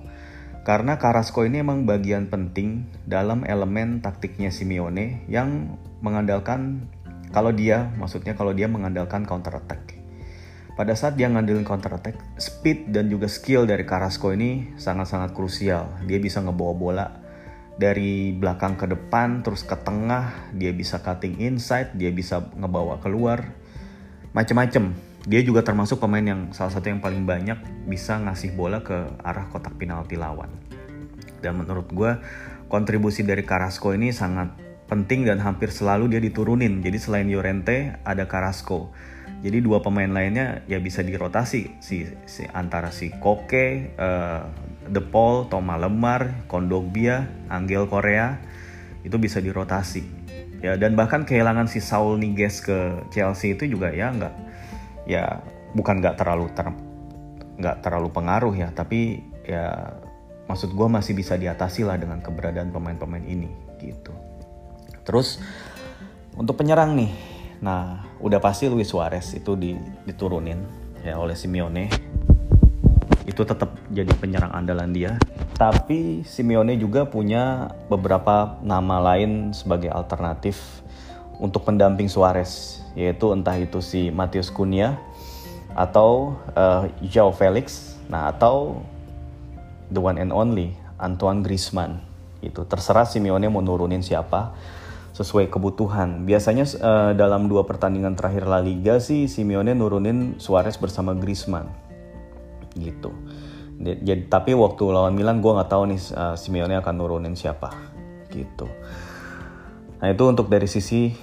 Karena 0.65 0.97
Carrasco 0.97 1.45
ini 1.45 1.61
emang 1.61 1.85
bagian 1.85 2.25
penting 2.25 2.89
dalam 3.05 3.45
elemen 3.45 4.01
taktiknya 4.01 4.49
Simeone 4.49 5.21
yang 5.29 5.77
mengandalkan 6.01 6.89
kalau 7.35 7.51
dia, 7.51 7.91
maksudnya 7.99 8.31
kalau 8.31 8.55
dia 8.55 8.71
mengandalkan 8.71 9.27
counter 9.27 9.59
attack. 9.59 9.99
Pada 10.79 10.95
saat 10.95 11.19
dia 11.19 11.27
ngandelin 11.27 11.67
counter 11.67 11.91
attack, 11.91 12.15
speed 12.39 12.95
dan 12.95 13.11
juga 13.11 13.27
skill 13.27 13.67
dari 13.67 13.83
Carrasco 13.83 14.31
ini 14.31 14.71
sangat-sangat 14.79 15.35
krusial. 15.35 15.91
Dia 16.07 16.15
bisa 16.23 16.39
ngebawa 16.39 16.71
bola 16.71 17.07
dari 17.75 18.31
belakang 18.31 18.79
ke 18.79 18.87
depan, 18.87 19.43
terus 19.43 19.67
ke 19.67 19.75
tengah, 19.75 20.55
dia 20.55 20.71
bisa 20.71 21.03
cutting 21.03 21.43
inside, 21.43 21.91
dia 21.99 22.07
bisa 22.15 22.39
ngebawa 22.55 23.03
keluar, 23.03 23.51
macem-macem. 24.31 24.95
Dia 25.27 25.43
juga 25.43 25.59
termasuk 25.59 25.99
pemain 25.99 26.23
yang 26.23 26.55
salah 26.55 26.71
satu 26.71 26.87
yang 26.87 27.03
paling 27.03 27.27
banyak 27.27 27.59
bisa 27.83 28.15
ngasih 28.15 28.55
bola 28.55 28.79
ke 28.79 28.95
arah 29.27 29.51
kotak 29.51 29.75
penalti 29.75 30.15
lawan. 30.15 30.51
Dan 31.43 31.59
menurut 31.59 31.91
gue, 31.91 32.15
kontribusi 32.71 33.27
dari 33.27 33.43
Carrasco 33.43 33.91
ini 33.91 34.15
sangat 34.15 34.64
penting 34.85 35.25
dan 35.25 35.41
hampir 35.41 35.73
selalu 35.73 36.13
dia 36.13 36.21
diturunin. 36.21 36.81
Jadi 36.81 36.97
selain 37.01 37.27
Llorente, 37.29 37.97
ada 38.05 38.29
Carrasco 38.29 38.93
jadi 39.45 39.61
dua 39.61 39.77
pemain 39.77 40.09
lainnya 40.09 40.65
ya 40.65 40.81
bisa 40.81 41.05
dirotasi 41.05 41.77
si, 41.77 42.09
si 42.25 42.43
antara 42.49 42.89
si 42.89 43.13
Koke, 43.13 43.93
uh, 43.93 44.41
De 44.89 45.01
Paul, 45.05 45.45
Thomas 45.53 45.77
Lemar, 45.77 46.49
Kondogbia, 46.49 47.29
Angel 47.53 47.85
Korea 47.85 48.41
itu 49.05 49.21
bisa 49.21 49.37
dirotasi. 49.37 50.01
Ya 50.65 50.81
dan 50.81 50.97
bahkan 50.97 51.29
kehilangan 51.29 51.69
si 51.69 51.77
Saul 51.77 52.17
Niguez 52.17 52.57
ke 52.57 53.05
Chelsea 53.13 53.53
itu 53.53 53.69
juga 53.69 53.93
ya 53.93 54.09
nggak 54.09 54.33
ya 55.05 55.45
bukan 55.77 56.01
nggak 56.01 56.17
terlalu 56.17 56.49
ter 56.57 56.65
nggak 57.61 57.85
terlalu 57.85 58.09
pengaruh 58.09 58.55
ya 58.57 58.73
tapi 58.73 59.21
ya 59.45 59.93
maksud 60.49 60.73
gue 60.73 60.87
masih 60.89 61.13
bisa 61.13 61.37
diatasi 61.37 61.85
lah 61.85 62.01
dengan 62.01 62.17
keberadaan 62.17 62.73
pemain-pemain 62.73 63.25
ini 63.29 63.51
gitu. 63.77 64.24
Terus 65.05 65.39
untuk 66.35 66.59
penyerang 66.59 66.97
nih 66.97 67.35
Nah, 67.63 68.03
udah 68.19 68.37
pasti 68.37 68.67
Luis 68.67 68.91
Suarez 68.91 69.31
itu 69.33 69.55
diturunin 70.05 70.59
ya 71.01 71.15
oleh 71.15 71.37
Simeone. 71.37 71.87
Itu 73.25 73.41
tetap 73.41 73.73
jadi 73.89 74.11
penyerang 74.21 74.53
andalan 74.53 74.91
dia. 74.91 75.17
Tapi 75.55 76.21
Simeone 76.27 76.75
juga 76.75 77.07
punya 77.07 77.73
beberapa 77.87 78.59
nama 78.61 78.99
lain 79.13 79.55
sebagai 79.55 79.89
alternatif 79.89 80.83
untuk 81.39 81.63
pendamping 81.65 82.05
Suarez, 82.05 82.83
yaitu 82.93 83.31
entah 83.31 83.55
itu 83.55 83.79
si 83.81 84.11
Matius 84.11 84.51
Cunha 84.51 84.99
atau 85.73 86.37
uh, 86.55 86.87
Joao 87.03 87.35
Felix, 87.35 87.97
nah 88.07 88.31
atau 88.31 88.79
the 89.91 89.99
one 89.99 90.21
and 90.21 90.31
only 90.31 90.75
Antoine 91.01 91.41
Griezmann. 91.41 92.03
Itu 92.45 92.67
terserah 92.67 93.09
Simeone 93.09 93.49
mau 93.49 93.63
nurunin 93.63 94.05
siapa 94.05 94.53
sesuai 95.15 95.47
kebutuhan. 95.47 96.27
Biasanya 96.27 96.67
uh, 96.83 97.11
dalam 97.15 97.47
dua 97.47 97.63
pertandingan 97.63 98.19
terakhir 98.19 98.43
La 98.43 98.59
Liga 98.59 98.99
sih 98.99 99.31
Simeone 99.31 99.71
nurunin 99.71 100.35
Suarez 100.43 100.75
bersama 100.75 101.15
Griezmann. 101.15 101.71
Gitu. 102.75 103.15
Jadi 103.79 104.27
tapi 104.27 104.51
waktu 104.51 104.83
lawan 104.91 105.15
Milan 105.15 105.39
gue 105.39 105.51
nggak 105.55 105.71
tahu 105.71 105.83
nih 105.87 106.01
uh, 106.19 106.35
Simeone 106.35 106.75
akan 106.83 106.93
nurunin 106.99 107.31
siapa. 107.31 107.71
Gitu. 108.27 108.67
Nah 110.03 110.07
itu 110.11 110.23
untuk 110.27 110.51
dari 110.51 110.67
sisi 110.67 111.15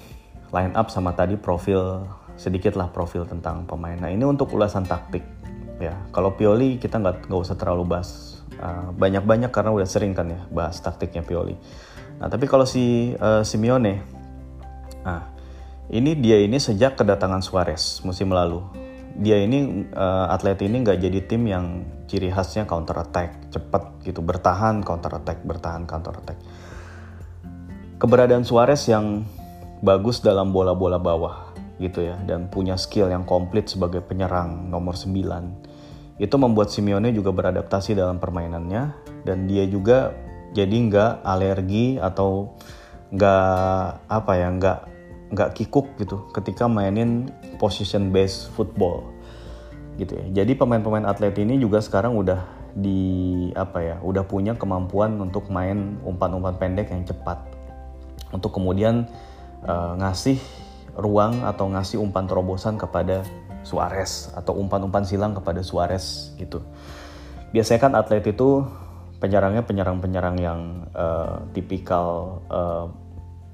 line 0.48 0.72
up 0.72 0.88
sama 0.88 1.12
tadi 1.12 1.36
profil 1.36 2.08
sedikit 2.40 2.72
lah 2.80 2.88
profil 2.88 3.28
tentang 3.28 3.68
pemain. 3.68 4.00
Nah 4.00 4.08
ini 4.08 4.24
untuk 4.24 4.56
ulasan 4.56 4.88
taktik 4.88 5.24
ya. 5.76 5.92
Kalau 6.16 6.32
Pioli 6.32 6.80
kita 6.80 6.96
nggak 6.96 7.28
nggak 7.28 7.40
usah 7.44 7.60
terlalu 7.60 7.92
bahas 7.92 8.40
uh, 8.56 8.88
banyak-banyak 8.96 9.52
karena 9.52 9.68
udah 9.76 9.84
sering 9.84 10.16
kan 10.16 10.32
ya 10.32 10.40
bahas 10.48 10.80
taktiknya 10.80 11.20
Pioli. 11.20 11.60
Nah, 12.22 12.30
tapi 12.30 12.46
kalau 12.46 12.62
si 12.62 13.18
uh, 13.18 13.42
Simeone, 13.42 13.98
nah 15.02 15.26
ini 15.90 16.14
dia 16.14 16.38
ini 16.38 16.62
sejak 16.62 16.94
kedatangan 16.94 17.42
Suarez 17.42 17.98
musim 18.06 18.30
lalu, 18.30 18.62
dia 19.18 19.42
ini 19.42 19.90
uh, 19.90 20.30
atlet 20.30 20.62
ini 20.62 20.86
nggak 20.86 21.02
jadi 21.02 21.20
tim 21.26 21.50
yang 21.50 21.82
ciri 22.06 22.30
khasnya 22.30 22.62
counter 22.62 22.94
attack, 23.02 23.50
cepat 23.50 24.06
gitu, 24.06 24.22
bertahan 24.22 24.86
counter 24.86 25.18
attack, 25.18 25.42
bertahan 25.42 25.82
counter 25.82 26.14
attack. 26.14 26.38
Keberadaan 27.98 28.46
Suarez 28.46 28.86
yang 28.86 29.26
bagus 29.82 30.22
dalam 30.22 30.54
bola-bola 30.54 31.02
bawah 31.02 31.50
gitu 31.82 32.06
ya 32.06 32.14
dan 32.22 32.46
punya 32.46 32.78
skill 32.78 33.10
yang 33.10 33.26
komplit 33.26 33.66
sebagai 33.66 33.98
penyerang 33.98 34.70
nomor 34.70 34.94
9 34.94 36.22
itu 36.22 36.36
membuat 36.38 36.70
Simeone 36.70 37.10
juga 37.10 37.34
beradaptasi 37.34 37.98
dalam 37.98 38.22
permainannya 38.22 38.94
dan 39.26 39.50
dia 39.50 39.66
juga 39.66 40.14
jadi 40.52 40.76
nggak 40.88 41.12
alergi 41.24 41.96
atau 41.96 42.56
nggak 43.12 44.08
apa 44.08 44.32
ya 44.36 44.48
nggak 44.52 44.78
nggak 45.32 45.50
kikuk 45.56 45.96
gitu 45.96 46.28
ketika 46.36 46.68
mainin 46.68 47.32
position 47.56 48.12
based 48.12 48.52
football 48.52 49.08
gitu 50.00 50.16
ya. 50.16 50.44
Jadi 50.44 50.56
pemain-pemain 50.56 51.04
atlet 51.04 51.36
ini 51.40 51.60
juga 51.60 51.80
sekarang 51.80 52.16
udah 52.16 52.40
di 52.72 53.52
apa 53.52 53.84
ya 53.84 53.96
udah 54.00 54.24
punya 54.24 54.56
kemampuan 54.56 55.20
untuk 55.20 55.52
main 55.52 56.00
umpan-umpan 56.04 56.56
pendek 56.56 56.88
yang 56.92 57.04
cepat. 57.04 57.40
Untuk 58.32 58.56
kemudian 58.56 59.04
uh, 59.64 59.92
ngasih 60.00 60.40
ruang 60.96 61.44
atau 61.44 61.68
ngasih 61.68 62.00
umpan 62.00 62.24
terobosan 62.28 62.80
kepada 62.80 63.24
Suarez 63.62 64.32
atau 64.32 64.56
umpan-umpan 64.56 65.04
silang 65.04 65.36
kepada 65.36 65.60
Suarez 65.60 66.32
gitu. 66.40 66.64
Biasanya 67.52 67.80
kan 67.80 67.92
atlet 67.92 68.24
itu 68.24 68.64
penyerangnya 69.22 69.62
penyerang-penyerang 69.62 70.36
yang 70.42 70.60
uh, 70.98 71.46
tipikal 71.54 72.42
uh, 72.50 72.90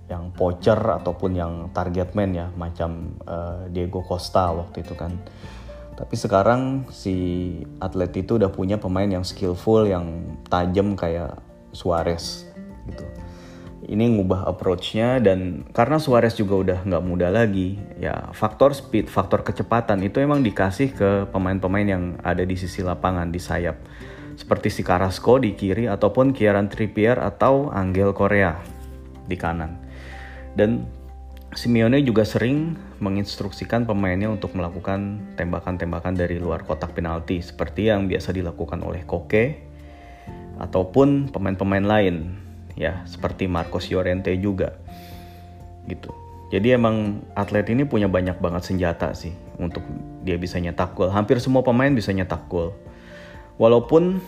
yang 0.09 0.33
poacher 0.33 0.81
ataupun 0.81 1.37
yang 1.37 1.53
target 1.77 2.17
man 2.17 2.33
ya 2.33 2.49
macam 2.57 3.21
uh, 3.29 3.69
Diego 3.69 4.01
Costa 4.01 4.57
waktu 4.57 4.81
itu 4.81 4.97
kan. 4.97 5.13
Tapi 5.93 6.15
sekarang 6.17 6.89
si 6.89 7.15
atlet 7.83 8.09
itu 8.17 8.41
udah 8.41 8.49
punya 8.49 8.81
pemain 8.81 9.05
yang 9.05 9.27
skillful 9.27 9.85
yang 9.85 10.39
tajam 10.49 10.97
kayak 10.97 11.37
Suarez 11.77 12.49
gitu. 12.89 13.05
Ini 13.89 14.05
ngubah 14.17 14.49
approachnya 14.49 15.21
dan 15.21 15.69
karena 15.73 16.01
Suarez 16.01 16.37
juga 16.37 16.61
udah 16.61 16.79
nggak 16.85 17.05
muda 17.05 17.29
lagi 17.33 17.81
ya 17.97 18.33
faktor 18.37 18.77
speed 18.77 19.09
faktor 19.09 19.45
kecepatan 19.45 20.01
itu 20.05 20.21
emang 20.21 20.45
dikasih 20.45 20.93
ke 20.93 21.11
pemain-pemain 21.33 21.89
yang 21.89 22.05
ada 22.21 22.45
di 22.45 22.57
sisi 22.57 22.85
lapangan 22.85 23.33
di 23.33 23.41
sayap 23.41 23.81
seperti 24.39 24.71
si 24.71 24.87
Carrasco 24.87 25.43
di 25.43 25.59
kiri 25.59 25.91
ataupun 25.91 26.31
Kieran 26.31 26.71
Trippier 26.71 27.19
atau 27.19 27.75
Angel 27.75 28.15
Korea 28.15 28.55
di 29.27 29.35
kanan. 29.35 29.75
Dan 30.55 30.87
Simeone 31.59 32.05
juga 32.07 32.23
sering 32.23 32.79
menginstruksikan 33.03 33.83
pemainnya 33.83 34.31
untuk 34.31 34.55
melakukan 34.55 35.33
tembakan-tembakan 35.35 36.15
dari 36.15 36.39
luar 36.39 36.63
kotak 36.63 36.95
penalti 36.95 37.43
seperti 37.43 37.91
yang 37.91 38.07
biasa 38.07 38.31
dilakukan 38.31 38.79
oleh 38.85 39.03
Koke 39.03 39.59
ataupun 40.63 41.35
pemain-pemain 41.35 41.83
lain 41.83 42.37
ya 42.79 43.03
seperti 43.11 43.51
Marcos 43.51 43.91
Llorente 43.91 44.31
juga 44.39 44.77
gitu. 45.91 46.15
Jadi 46.49 46.79
emang 46.79 47.25
atlet 47.35 47.65
ini 47.73 47.85
punya 47.85 48.07
banyak 48.09 48.39
banget 48.41 48.69
senjata 48.69 49.13
sih 49.13 49.35
untuk 49.59 49.83
dia 50.23 50.37
bisa 50.37 50.61
nyetak 50.61 50.95
gol. 50.95 51.11
Hampir 51.11 51.43
semua 51.43 51.65
pemain 51.65 51.91
bisa 51.93 52.13
nyetak 52.13 52.45
gol. 52.47 52.77
Walaupun 53.59 54.23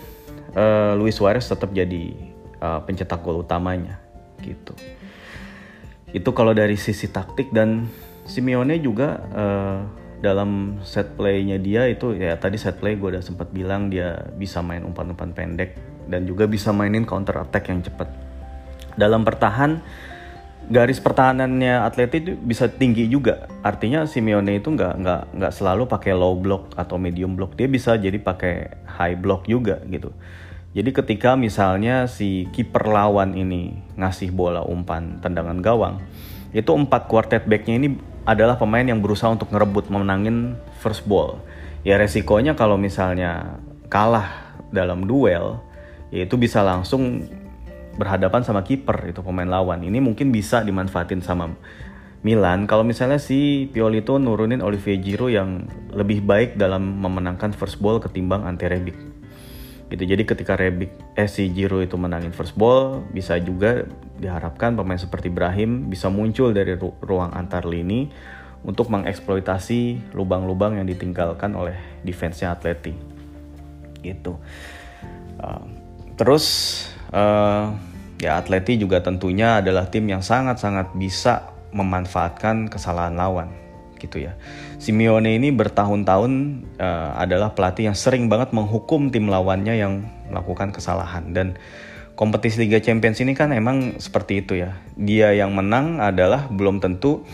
uh, 0.59 0.93
Luis 0.99 1.17
Suarez 1.17 1.47
tetap 1.47 1.71
jadi 1.71 2.15
uh, 2.61 2.83
pencetak 2.83 3.23
gol 3.23 3.43
utamanya 3.47 4.03
gitu. 4.43 4.75
Itu 6.11 6.35
kalau 6.35 6.51
dari 6.51 6.75
sisi 6.75 7.07
taktik 7.07 7.55
dan 7.55 7.87
Simeone 8.27 8.79
juga 8.83 9.23
uh, 9.31 9.79
dalam 10.21 10.83
set 10.85 11.17
playnya 11.17 11.57
dia 11.57 11.89
itu 11.89 12.13
ya 12.13 12.37
tadi 12.37 12.61
set 12.61 12.77
play 12.77 12.95
gue 12.95 13.17
udah 13.17 13.25
sempat 13.25 13.49
bilang 13.51 13.89
dia 13.89 14.29
bisa 14.37 14.61
main 14.61 14.85
umpan-umpan 14.85 15.33
pendek 15.33 15.81
dan 16.13 16.29
juga 16.29 16.45
bisa 16.45 16.75
mainin 16.77 17.09
counter 17.09 17.41
attack 17.41 17.73
yang 17.73 17.81
cepat. 17.81 18.11
Dalam 18.99 19.25
bertahan 19.25 19.81
garis 20.71 21.03
pertahanannya 21.03 21.83
Atleti 21.83 22.23
itu 22.23 22.33
bisa 22.39 22.71
tinggi 22.71 23.11
juga. 23.11 23.51
Artinya 23.67 24.07
Simeone 24.07 24.63
itu 24.63 24.71
nggak 24.71 24.95
nggak 25.03 25.23
nggak 25.35 25.53
selalu 25.53 25.91
pakai 25.91 26.15
low 26.15 26.39
block 26.39 26.79
atau 26.79 26.97
medium 26.97 27.35
block. 27.35 27.59
Dia 27.59 27.67
bisa 27.67 27.99
jadi 27.99 28.17
pakai 28.23 28.87
high 28.87 29.19
block 29.19 29.51
juga 29.51 29.83
gitu. 29.91 30.15
Jadi 30.71 30.95
ketika 30.95 31.35
misalnya 31.35 32.07
si 32.07 32.47
kiper 32.55 32.87
lawan 32.87 33.35
ini 33.35 33.75
ngasih 33.99 34.31
bola 34.31 34.63
umpan 34.63 35.19
tendangan 35.19 35.59
gawang, 35.59 35.99
itu 36.55 36.71
empat 36.71 37.11
quartet 37.11 37.43
backnya 37.51 37.75
ini 37.83 37.89
adalah 38.23 38.55
pemain 38.55 38.87
yang 38.87 39.03
berusaha 39.03 39.35
untuk 39.35 39.51
ngerebut 39.51 39.91
memenangin 39.91 40.55
first 40.79 41.03
ball. 41.11 41.43
Ya 41.83 41.99
resikonya 41.99 42.55
kalau 42.55 42.79
misalnya 42.79 43.59
kalah 43.91 44.55
dalam 44.71 45.11
duel, 45.11 45.59
ya 46.15 46.23
itu 46.23 46.39
bisa 46.39 46.63
langsung 46.63 47.27
berhadapan 48.01 48.41
sama 48.41 48.65
kiper 48.65 49.13
itu 49.13 49.21
pemain 49.21 49.45
lawan. 49.45 49.85
Ini 49.85 50.01
mungkin 50.01 50.33
bisa 50.33 50.65
dimanfaatin 50.65 51.21
sama 51.21 51.53
Milan 52.21 52.69
kalau 52.69 52.85
misalnya 52.85 53.17
si 53.17 53.69
Pioli 53.73 54.05
itu 54.05 54.21
nurunin 54.21 54.61
Olivier 54.61 55.01
Giroud 55.01 55.33
yang 55.33 55.65
lebih 55.93 56.21
baik 56.21 56.57
dalam 56.61 57.01
memenangkan 57.01 57.57
first 57.57 57.81
ball 57.81 58.01
ketimbang 58.01 58.45
Ante 58.45 58.69
Rebic. 58.69 58.97
Gitu. 59.89 60.05
Jadi 60.05 60.23
ketika 60.29 60.53
Rebic 60.57 60.93
eh 61.17 61.29
si 61.29 61.49
Giroud 61.49 61.89
itu 61.89 61.97
menangin 61.97 62.33
first 62.33 62.57
ball, 62.61 63.05
bisa 63.09 63.41
juga 63.41 63.89
diharapkan 64.21 64.77
pemain 64.77 65.01
seperti 65.01 65.33
Ibrahim 65.33 65.89
bisa 65.89 66.13
muncul 66.13 66.53
dari 66.53 66.77
ru 66.77 66.93
ruang 67.01 67.33
antar 67.33 67.65
lini 67.65 68.13
untuk 68.61 68.93
mengeksploitasi 68.93 70.13
lubang-lubang 70.13 70.77
yang 70.77 70.85
ditinggalkan 70.85 71.57
oleh 71.57 71.77
defense-nya 72.05 72.53
Atleti. 72.53 72.93
Gitu. 74.05 74.37
Uh, 75.41 75.65
terus 76.21 76.45
uh, 77.17 77.73
ya 78.21 78.37
Atleti 78.39 78.77
juga 78.77 79.01
tentunya 79.01 79.65
adalah 79.65 79.89
tim 79.89 80.07
yang 80.07 80.21
sangat-sangat 80.21 80.93
bisa 80.95 81.51
memanfaatkan 81.73 82.69
kesalahan 82.69 83.17
lawan 83.17 83.49
gitu 84.01 84.21
ya. 84.25 84.33
Simeone 84.81 85.37
ini 85.37 85.53
bertahun-tahun 85.53 86.33
uh, 86.81 87.21
adalah 87.21 87.53
pelatih 87.53 87.93
yang 87.93 87.97
sering 87.97 88.33
banget 88.33 88.53
menghukum 88.57 89.13
tim 89.13 89.29
lawannya 89.29 89.77
yang 89.77 90.05
melakukan 90.33 90.73
kesalahan 90.73 91.37
dan 91.37 91.61
kompetisi 92.17 92.65
Liga 92.65 92.81
Champions 92.81 93.21
ini 93.21 93.37
kan 93.37 93.53
emang 93.53 94.01
seperti 94.01 94.41
itu 94.41 94.61
ya. 94.61 94.77
Dia 94.97 95.37
yang 95.37 95.53
menang 95.53 96.01
adalah 96.01 96.49
belum 96.49 96.81
tentu 96.81 97.25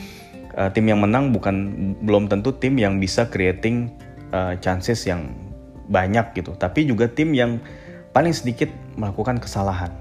uh, 0.59 0.71
tim 0.75 0.91
yang 0.91 1.03
menang 1.03 1.31
bukan 1.31 1.95
belum 2.03 2.27
tentu 2.27 2.55
tim 2.55 2.75
yang 2.79 2.99
bisa 2.99 3.31
creating 3.31 3.95
uh, 4.35 4.59
chances 4.59 5.07
yang 5.07 5.31
banyak 5.87 6.35
gitu, 6.35 6.51
tapi 6.59 6.83
juga 6.83 7.07
tim 7.07 7.31
yang 7.31 7.63
paling 8.11 8.35
sedikit 8.35 8.67
melakukan 8.99 9.39
kesalahan. 9.39 9.95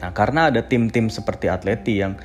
Nah, 0.00 0.10
karena 0.16 0.48
ada 0.48 0.64
tim-tim 0.64 1.12
seperti 1.12 1.52
Atleti 1.52 2.00
yang 2.00 2.16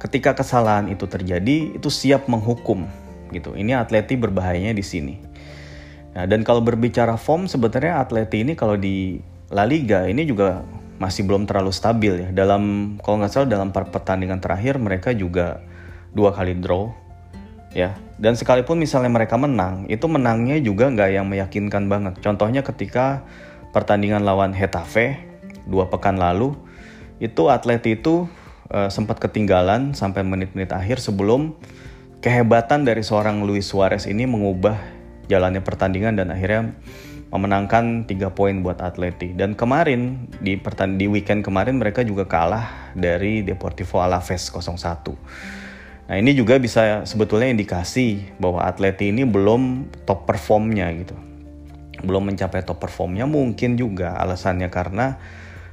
ketika 0.00 0.32
kesalahan 0.32 0.88
itu 0.88 1.04
terjadi 1.04 1.76
itu 1.76 1.88
siap 1.92 2.26
menghukum 2.26 2.88
gitu. 3.34 3.52
Ini 3.52 3.76
Atleti 3.76 4.16
berbahayanya 4.16 4.72
di 4.72 4.84
sini. 4.84 5.16
Nah, 6.16 6.24
dan 6.24 6.42
kalau 6.42 6.64
berbicara 6.64 7.20
form 7.20 7.44
sebenarnya 7.46 8.00
Atleti 8.00 8.40
ini 8.42 8.56
kalau 8.56 8.74
di 8.80 9.20
La 9.52 9.68
Liga 9.68 10.08
ini 10.08 10.24
juga 10.24 10.64
masih 10.98 11.28
belum 11.28 11.46
terlalu 11.46 11.70
stabil 11.70 12.26
ya. 12.26 12.28
Dalam 12.32 12.96
kalau 13.04 13.22
nggak 13.22 13.30
salah 13.30 13.48
dalam 13.48 13.70
pertandingan 13.70 14.42
terakhir 14.42 14.80
mereka 14.80 15.14
juga 15.14 15.62
dua 16.16 16.32
kali 16.32 16.56
draw 16.58 16.90
ya. 17.76 17.94
Dan 18.18 18.34
sekalipun 18.34 18.82
misalnya 18.82 19.14
mereka 19.14 19.38
menang, 19.38 19.86
itu 19.86 20.10
menangnya 20.10 20.58
juga 20.58 20.90
nggak 20.90 21.10
yang 21.14 21.26
meyakinkan 21.30 21.86
banget. 21.86 22.18
Contohnya 22.18 22.66
ketika 22.66 23.22
pertandingan 23.70 24.26
lawan 24.26 24.50
Hetafe 24.50 25.22
dua 25.70 25.86
pekan 25.86 26.18
lalu 26.18 26.56
itu 27.18 27.50
atlet 27.50 27.82
itu 27.86 28.26
uh, 28.70 28.90
sempat 28.90 29.18
ketinggalan 29.18 29.94
sampai 29.94 30.22
menit-menit 30.22 30.70
akhir 30.70 31.02
sebelum 31.02 31.54
kehebatan 32.22 32.82
dari 32.86 33.02
seorang 33.02 33.46
Luis 33.46 33.70
Suarez 33.70 34.06
ini 34.10 34.26
mengubah 34.26 34.78
jalannya 35.30 35.62
pertandingan 35.62 36.18
dan 36.18 36.34
akhirnya 36.34 36.74
memenangkan 37.28 38.08
tiga 38.08 38.32
poin 38.32 38.64
buat 38.64 38.80
Atleti. 38.80 39.36
Dan 39.36 39.52
kemarin 39.52 40.32
di 40.40 40.56
pertand 40.56 40.96
di 40.96 41.04
weekend 41.04 41.44
kemarin 41.44 41.76
mereka 41.76 42.00
juga 42.00 42.24
kalah 42.24 42.94
dari 42.96 43.44
Deportivo 43.44 44.00
Alaves 44.00 44.48
0-1. 44.48 45.12
Nah 46.08 46.16
ini 46.16 46.32
juga 46.32 46.56
bisa 46.56 47.04
sebetulnya 47.04 47.52
indikasi 47.52 48.32
bahwa 48.40 48.64
Atleti 48.64 49.12
ini 49.12 49.28
belum 49.28 49.92
top 50.08 50.24
performnya 50.24 50.88
gitu 50.96 51.28
belum 52.02 52.30
mencapai 52.30 52.62
top 52.62 52.78
performnya 52.78 53.26
mungkin 53.26 53.74
juga 53.74 54.14
alasannya 54.18 54.70
karena 54.70 55.18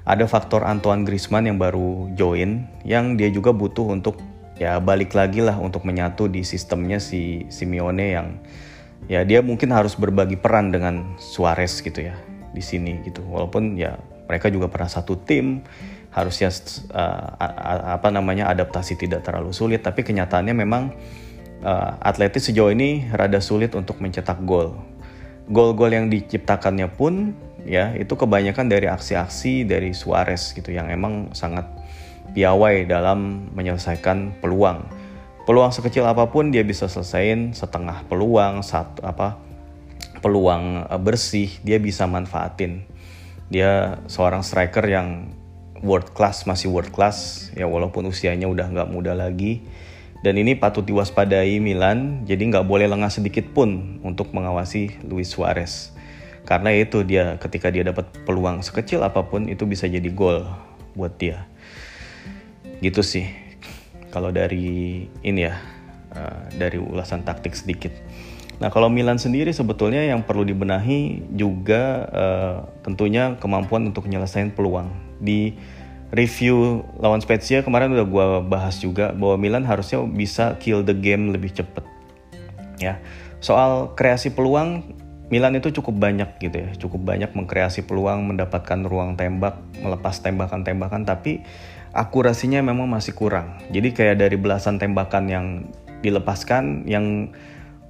ada 0.05 0.29
faktor 0.29 0.61
Antoine 0.61 1.01
Griezmann 1.01 1.49
yang 1.49 1.57
baru 1.57 2.13
join 2.13 2.69
yang 2.85 3.17
dia 3.17 3.33
juga 3.33 3.49
butuh 3.49 3.89
untuk 3.89 4.21
ya 4.55 4.77
balik 4.79 5.17
lagi 5.17 5.41
lah 5.41 5.57
untuk 5.57 5.83
menyatu 5.83 6.29
di 6.29 6.45
sistemnya 6.45 7.01
si 7.01 7.49
Simeone 7.51 8.13
yang 8.13 8.27
ya 9.11 9.25
dia 9.27 9.41
mungkin 9.41 9.73
harus 9.73 9.97
berbagi 9.97 10.37
peran 10.39 10.71
dengan 10.71 11.17
Suarez 11.17 11.81
gitu 11.81 12.05
ya 12.05 12.15
di 12.53 12.63
sini 12.63 13.01
gitu. 13.03 13.25
Walaupun 13.25 13.75
ya 13.75 13.97
mereka 14.29 14.47
juga 14.53 14.71
pernah 14.71 14.87
satu 14.87 15.19
tim 15.19 15.65
harusnya 16.15 16.47
uh, 16.95 17.35
apa 17.99 18.07
namanya 18.07 18.47
adaptasi 18.47 18.95
tidak 18.95 19.25
terlalu 19.27 19.51
sulit. 19.51 19.83
Tapi 19.83 20.05
kenyataannya 20.05 20.55
memang 20.55 20.95
uh, 21.65 21.91
atletis 21.99 22.47
sejauh 22.53 22.71
ini 22.71 23.09
rada 23.11 23.43
sulit 23.43 23.75
untuk 23.75 23.99
mencetak 23.99 24.39
gol. 24.47 24.77
Gol-gol 25.45 25.93
yang 25.93 26.09
diciptakannya 26.09 26.89
pun 26.89 27.37
ya 27.65 27.97
itu 27.97 28.13
kebanyakan 28.13 28.69
dari 28.69 28.86
aksi-aksi 28.86 29.65
dari 29.65 29.91
Suarez 29.91 30.54
gitu 30.54 30.69
yang 30.69 30.88
emang 30.88 31.34
sangat 31.34 31.65
piawai 32.38 32.86
dalam 32.86 33.51
menyelesaikan 33.58 34.39
peluang. 34.39 34.86
Peluang 35.45 35.69
sekecil 35.69 36.06
apa 36.06 36.30
pun 36.30 36.49
dia 36.49 36.65
bisa 36.65 36.89
selesaiin 36.89 37.54
setengah 37.54 38.06
peluang, 38.10 38.65
satu 38.65 39.06
apa 39.06 39.38
peluang 40.21 40.86
eh, 40.89 41.01
bersih 41.01 41.49
dia 41.65 41.82
bisa 41.82 42.06
manfaatin. 42.06 42.86
Dia 43.49 44.01
seorang 44.10 44.41
striker 44.41 44.86
yang 44.86 45.30
world 45.86 46.13
class 46.17 46.49
masih 46.49 46.73
world 46.73 46.89
class 46.89 47.49
ya 47.54 47.69
walaupun 47.69 48.10
usianya 48.10 48.49
udah 48.49 48.73
nggak 48.73 48.89
muda 48.89 49.13
lagi 49.13 49.62
dan 50.25 50.41
ini 50.41 50.58
patut 50.58 50.82
diwaspadai 50.82 51.62
Milan, 51.62 52.25
jadi 52.25 52.49
nggak 52.49 52.65
boleh 52.65 52.89
lengah 52.89 53.13
sedikit 53.13 53.45
pun 53.54 54.01
untuk 54.01 54.34
mengawasi 54.34 54.97
Luis 55.06 55.30
Suarez. 55.30 55.94
Karena 56.45 56.69
itu 56.71 57.01
dia 57.01 57.36
ketika 57.41 57.73
dia 57.73 57.81
dapat 57.81 58.05
peluang 58.23 58.62
sekecil 58.62 59.01
apa 59.01 59.25
pun 59.25 59.49
itu 59.49 59.65
bisa 59.65 59.89
jadi 59.89 60.05
gol 60.13 60.45
buat 60.93 61.17
dia. 61.17 61.49
Gitu 62.79 63.01
sih. 63.01 63.25
Kalau 64.13 64.31
dari 64.31 65.10
ini 65.25 65.41
ya, 65.43 65.58
uh, 66.15 66.47
dari 66.55 66.79
ulasan 66.79 67.25
taktik 67.25 67.58
sedikit. 67.58 67.91
Nah 68.63 68.71
kalau 68.71 68.88
Milan 68.88 69.19
sendiri 69.19 69.51
sebetulnya 69.51 69.99
yang 69.99 70.23
perlu 70.23 70.47
dibenahi 70.47 71.27
juga 71.36 72.08
uh, 72.08 72.58
tentunya 72.88 73.36
kemampuan 73.41 73.84
untuk 73.91 74.08
menyelesaikan 74.08 74.55
peluang. 74.55 74.88
Di 75.19 75.58
review 76.15 76.88
lawan 77.01 77.19
Spezia 77.19 77.60
kemarin 77.65 77.91
udah 77.91 78.08
gue 78.08 78.25
bahas 78.47 78.79
juga 78.79 79.12
bahwa 79.12 79.36
Milan 79.36 79.67
harusnya 79.67 79.99
bisa 80.08 80.55
kill 80.63 80.86
the 80.86 80.95
game 80.95 81.34
lebih 81.36 81.51
cepet 81.51 81.84
ya 82.79 82.99
soal 83.39 83.93
kreasi 83.95 84.31
peluang 84.31 84.84
Milan 85.33 85.57
itu 85.57 85.73
cukup 85.73 85.97
banyak 85.97 86.38
gitu 86.38 86.53
ya 86.53 86.69
cukup 86.77 87.01
banyak 87.01 87.33
mengkreasi 87.33 87.89
peluang 87.89 88.29
mendapatkan 88.29 88.85
ruang 88.85 89.17
tembak 89.17 89.57
melepas 89.81 90.21
tembakan-tembakan 90.21 91.01
tapi 91.01 91.41
akurasinya 91.95 92.59
memang 92.59 92.91
masih 92.91 93.15
kurang. 93.15 93.55
Jadi 93.71 93.95
kayak 93.95 94.19
dari 94.19 94.35
belasan 94.35 94.75
tembakan 94.77 95.31
yang 95.31 95.45
dilepaskan 96.03 96.83
yang 96.85 97.31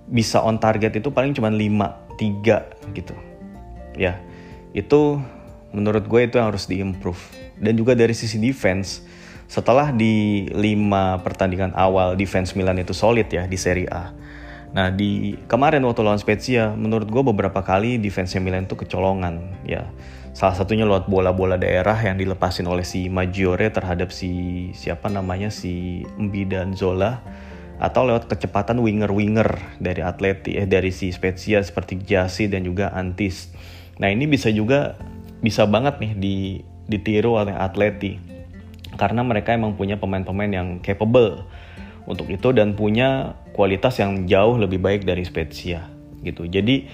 bisa 0.05 0.39
on 0.45 0.61
target 0.61 1.01
itu 1.01 1.09
paling 1.09 1.33
cuma 1.33 1.49
5 1.49 1.59
3 2.21 2.93
gitu. 2.93 3.15
Ya 3.97 4.21
itu 4.77 5.17
menurut 5.73 6.05
gue 6.05 6.21
itu 6.29 6.37
yang 6.37 6.53
harus 6.53 6.69
diimprove. 6.69 7.19
Dan 7.57 7.75
juga 7.75 7.97
dari 7.97 8.13
sisi 8.13 8.37
defense 8.37 9.01
setelah 9.49 9.89
di 9.89 10.45
lima 10.53 11.21
pertandingan 11.21 11.73
awal 11.73 12.13
defense 12.13 12.53
Milan 12.53 12.81
itu 12.81 12.93
solid 12.93 13.25
ya 13.27 13.49
di 13.49 13.57
Serie 13.57 13.89
A. 13.89 14.13
Nah 14.75 14.91
di 14.91 15.39
kemarin 15.47 15.79
waktu 15.87 16.03
lawan 16.03 16.19
Spezia 16.19 16.75
menurut 16.75 17.07
gue 17.07 17.23
beberapa 17.23 17.63
kali 17.63 17.95
defense 17.95 18.35
Milan 18.43 18.67
itu 18.67 18.75
kecolongan 18.75 19.63
ya. 19.63 19.87
Salah 20.35 20.51
satunya 20.51 20.83
lewat 20.83 21.07
bola-bola 21.07 21.55
daerah 21.55 21.95
yang 21.95 22.19
dilepasin 22.19 22.67
oleh 22.67 22.83
si 22.83 23.07
Maggiore 23.07 23.71
terhadap 23.71 24.11
si 24.11 24.67
siapa 24.75 25.07
namanya 25.07 25.47
si 25.47 26.03
Mbi 26.19 26.51
dan 26.51 26.75
Zola 26.75 27.23
atau 27.79 28.03
lewat 28.03 28.27
kecepatan 28.27 28.83
winger-winger 28.83 29.79
dari 29.79 30.03
Atleti 30.03 30.59
eh 30.59 30.67
dari 30.67 30.91
si 30.91 31.15
Spezia 31.15 31.63
seperti 31.63 32.03
Jasi 32.03 32.51
dan 32.51 32.67
juga 32.67 32.91
Antis. 32.91 33.55
Nah 33.95 34.11
ini 34.11 34.27
bisa 34.27 34.51
juga 34.51 34.99
bisa 35.39 35.63
banget 35.63 36.03
nih 36.03 36.11
di 36.19 36.35
ditiru 36.91 37.39
oleh 37.39 37.55
Atleti 37.55 38.19
karena 38.99 39.23
mereka 39.23 39.55
emang 39.55 39.79
punya 39.79 39.95
pemain-pemain 39.95 40.51
yang 40.51 40.67
capable 40.83 41.47
untuk 42.07 42.27
itu 42.27 42.51
dan 42.51 42.75
punya 42.75 43.39
kualitas 43.55 43.95
yang 44.03 44.27
jauh 44.27 44.59
lebih 44.59 44.83
baik 44.83 45.07
dari 45.07 45.23
Spezia 45.23 45.87
gitu. 46.19 46.43
Jadi 46.43 46.91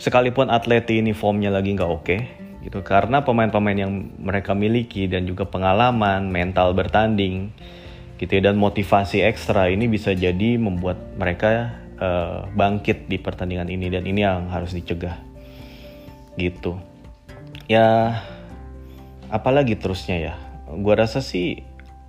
sekalipun 0.00 0.48
Atleti 0.48 1.04
ini 1.04 1.12
formnya 1.12 1.52
lagi 1.52 1.76
nggak 1.76 1.90
oke 1.90 2.04
okay, 2.06 2.20
gitu 2.64 2.80
karena 2.86 3.20
pemain-pemain 3.26 3.76
yang 3.76 3.92
mereka 4.16 4.54
miliki 4.54 5.10
dan 5.10 5.26
juga 5.26 5.44
pengalaman 5.44 6.30
mental 6.30 6.72
bertanding 6.72 7.50
gitu 8.18 8.30
ya 8.38 8.50
dan 8.50 8.58
motivasi 8.58 9.22
ekstra 9.22 9.70
ini 9.70 9.86
bisa 9.86 10.10
jadi 10.14 10.58
membuat 10.58 10.98
mereka 11.14 11.78
uh, 12.02 12.46
bangkit 12.50 13.06
di 13.06 13.18
pertandingan 13.18 13.70
ini 13.70 13.86
dan 13.90 14.06
ini 14.06 14.26
yang 14.26 14.50
harus 14.50 14.74
dicegah 14.74 15.18
gitu 16.34 16.78
ya 17.70 18.18
apalagi 19.30 19.78
terusnya 19.78 20.16
ya 20.18 20.34
gua 20.78 21.06
rasa 21.06 21.22
sih 21.22 21.62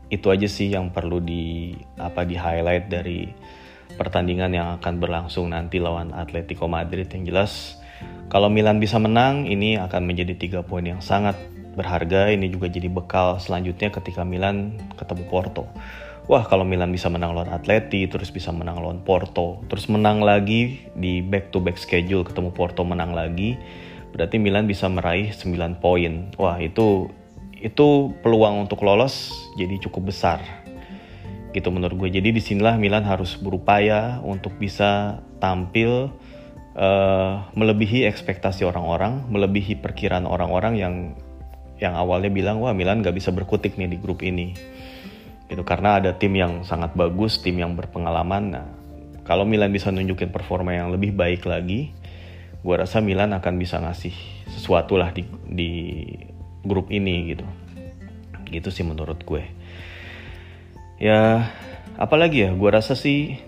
itu 0.09 0.27
aja 0.33 0.49
sih 0.49 0.73
yang 0.73 0.89
perlu 0.89 1.21
di 1.21 1.77
apa 2.01 2.25
di 2.25 2.33
highlight 2.33 2.89
dari 2.89 3.29
pertandingan 3.99 4.55
yang 4.55 4.67
akan 4.79 5.03
berlangsung 5.03 5.51
nanti 5.51 5.83
lawan 5.83 6.15
Atletico 6.15 6.71
Madrid 6.71 7.11
yang 7.11 7.27
jelas 7.27 7.75
kalau 8.29 8.47
Milan 8.47 8.77
bisa 8.77 9.01
menang 9.01 9.49
ini 9.49 9.75
akan 9.75 10.05
menjadi 10.05 10.37
tiga 10.37 10.59
poin 10.61 10.85
yang 10.85 11.03
sangat 11.03 11.35
berharga 11.73 12.29
ini 12.29 12.45
juga 12.53 12.69
jadi 12.69 12.85
bekal 12.85 13.41
selanjutnya 13.41 13.89
ketika 13.89 14.21
Milan 14.21 14.77
ketemu 15.01 15.25
Porto. 15.25 15.65
Wah 16.29 16.45
kalau 16.45 16.61
Milan 16.61 16.93
bisa 16.93 17.09
menang 17.09 17.33
lawan 17.33 17.49
Atleti, 17.49 18.05
terus 18.05 18.29
bisa 18.29 18.53
menang 18.53 18.77
lawan 18.77 19.01
Porto, 19.01 19.65
terus 19.65 19.89
menang 19.89 20.21
lagi 20.21 20.77
di 20.93 21.25
back 21.25 21.49
to 21.49 21.57
back 21.57 21.81
schedule 21.81 22.21
ketemu 22.21 22.53
Porto 22.53 22.85
menang 22.85 23.17
lagi, 23.17 23.57
berarti 24.13 24.37
Milan 24.37 24.69
bisa 24.69 24.85
meraih 24.85 25.33
9 25.33 25.81
poin. 25.81 26.29
Wah 26.37 26.61
itu 26.61 27.09
itu 27.57 28.13
peluang 28.21 28.69
untuk 28.69 28.85
lolos 28.85 29.33
jadi 29.57 29.81
cukup 29.81 30.13
besar 30.13 30.39
gitu 31.49 31.73
menurut 31.73 31.97
gue. 31.97 32.09
Jadi 32.21 32.29
di 32.35 32.41
sinilah 32.41 32.77
Milan 32.77 33.05
harus 33.05 33.33
berupaya 33.37 34.21
untuk 34.21 34.55
bisa 34.61 35.21
tampil 35.41 36.13
uh, 36.77 37.49
melebihi 37.57 38.05
ekspektasi 38.05 38.65
orang-orang, 38.65 39.25
melebihi 39.29 39.81
perkiraan 39.81 40.29
orang-orang 40.29 40.73
yang 40.77 40.95
yang 41.79 41.95
awalnya 41.95 42.27
bilang 42.27 42.59
wah 42.59 42.75
Milan 42.75 42.99
gak 42.99 43.15
bisa 43.15 43.31
berkutik 43.31 43.79
nih 43.79 43.89
di 43.89 43.97
grup 43.97 44.21
ini. 44.21 44.53
Gitu. 45.49 45.63
Karena 45.65 45.97
ada 45.97 46.13
tim 46.13 46.35
yang 46.37 46.61
sangat 46.61 46.93
bagus 46.93 47.41
tim 47.41 47.57
yang 47.57 47.73
berpengalaman. 47.73 48.43
Nah 48.53 48.67
kalau 49.25 49.45
Milan 49.45 49.73
bisa 49.73 49.89
nunjukin 49.89 50.29
performa 50.29 50.73
yang 50.73 50.93
lebih 50.93 51.13
baik 51.13 51.45
lagi 51.45 51.93
gue 52.59 52.75
rasa 52.75 52.99
Milan 52.99 53.31
akan 53.31 53.55
bisa 53.55 53.79
ngasih 53.79 54.11
sesuatu 54.51 54.99
lah 54.99 55.15
di, 55.15 55.23
di 55.47 55.71
grup 56.61 56.91
ini 56.91 57.31
gitu. 57.33 57.47
Gitu 58.51 58.69
sih 58.69 58.83
menurut 58.83 59.23
gue 59.23 59.58
ya 60.99 61.49
apalagi 61.95 62.45
ya? 62.45 62.49
Gue 62.53 62.69
rasa 62.69 62.93
sih 62.93 63.39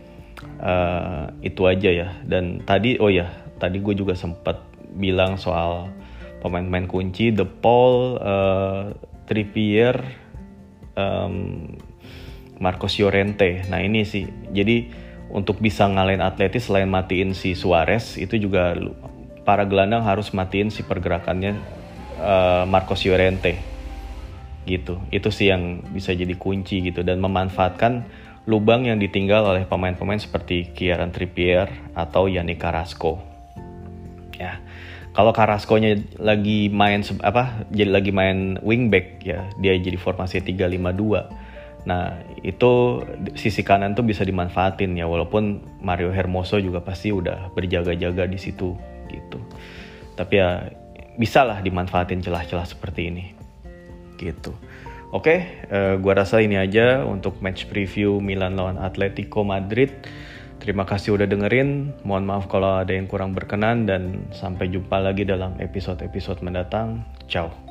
uh, 0.64 1.30
itu 1.44 1.68
aja 1.68 1.90
ya. 1.92 2.08
Dan 2.26 2.64
tadi 2.66 2.98
oh 2.98 3.12
ya 3.12 3.30
tadi 3.62 3.78
gue 3.84 3.94
juga 3.94 4.18
sempat 4.18 4.58
bilang 4.96 5.38
soal 5.38 5.92
pemain-pemain 6.42 6.90
kunci 6.90 7.30
The 7.30 7.46
Paul, 7.46 8.18
uh, 8.18 8.98
Trippier, 9.30 10.02
um, 10.98 11.70
Marcos 12.58 12.98
Llorente. 12.98 13.62
Nah 13.70 13.80
ini 13.80 14.02
sih, 14.02 14.26
jadi 14.50 14.90
untuk 15.32 15.62
bisa 15.64 15.88
ngalahin 15.88 16.20
Atletis 16.20 16.68
selain 16.68 16.90
matiin 16.92 17.32
si 17.32 17.56
Suarez 17.56 18.20
itu 18.20 18.36
juga 18.36 18.76
para 19.48 19.64
gelandang 19.64 20.04
harus 20.04 20.36
matiin 20.36 20.70
si 20.70 20.84
pergerakannya 20.84 21.56
uh, 22.20 22.64
Marcos 22.68 23.08
Llorente 23.08 23.71
gitu. 24.66 25.02
Itu 25.10 25.34
sih 25.34 25.50
yang 25.50 25.82
bisa 25.94 26.14
jadi 26.14 26.34
kunci 26.38 26.86
gitu. 26.86 27.02
Dan 27.02 27.22
memanfaatkan 27.22 28.06
lubang 28.50 28.90
yang 28.90 28.98
ditinggal 28.98 29.46
oleh 29.46 29.64
pemain-pemain 29.70 30.18
seperti 30.18 30.74
Kieran 30.74 31.14
Trippier 31.14 31.70
atau 31.94 32.26
Yannick 32.26 32.62
Carrasco. 32.62 33.22
Ya. 34.38 34.58
Kalau 35.12 35.36
Carrasco-nya 35.36 36.00
lagi 36.24 36.72
main 36.72 37.04
apa 37.22 37.68
jadi 37.68 37.92
lagi 37.92 38.16
main 38.16 38.56
wingback 38.64 39.20
ya 39.20 39.44
dia 39.60 39.76
jadi 39.76 40.00
formasi 40.00 40.40
352 40.40 41.52
nah 41.82 42.14
itu 42.46 43.02
sisi 43.34 43.66
kanan 43.66 43.98
tuh 43.98 44.06
bisa 44.06 44.22
dimanfaatin 44.22 44.94
ya 44.94 45.10
walaupun 45.10 45.66
Mario 45.82 46.14
Hermoso 46.14 46.62
juga 46.62 46.78
pasti 46.78 47.10
udah 47.10 47.50
berjaga-jaga 47.58 48.30
di 48.30 48.38
situ 48.38 48.78
gitu. 49.10 49.40
Tapi 50.16 50.34
ya 50.38 50.70
bisa 51.18 51.44
lah 51.44 51.60
dimanfaatin 51.60 52.24
celah-celah 52.24 52.70
seperti 52.70 53.02
ini 53.12 53.41
gitu 54.22 54.54
oke 55.10 55.36
uh, 55.74 55.98
gua 55.98 56.14
rasa 56.22 56.40
ini 56.46 56.62
aja 56.62 57.02
untuk 57.04 57.42
match 57.42 57.66
preview 57.68 58.22
Milan 58.22 58.54
lawan 58.56 58.78
Atletico 58.78 59.42
Madrid 59.42 59.90
Terima 60.62 60.86
kasih 60.86 61.18
udah 61.18 61.26
dengerin. 61.26 61.90
Mohon 62.06 62.26
maaf 62.30 62.46
kalau 62.46 62.78
ada 62.78 62.94
yang 62.94 63.10
kurang 63.10 63.34
berkenan 63.34 63.90
dan 63.90 64.30
sampai 64.30 64.70
jumpa 64.70 65.02
lagi 65.02 65.26
dalam 65.26 65.58
episode-episode 65.58 66.46
mendatang. 66.46 67.02
Ciao. 67.26 67.71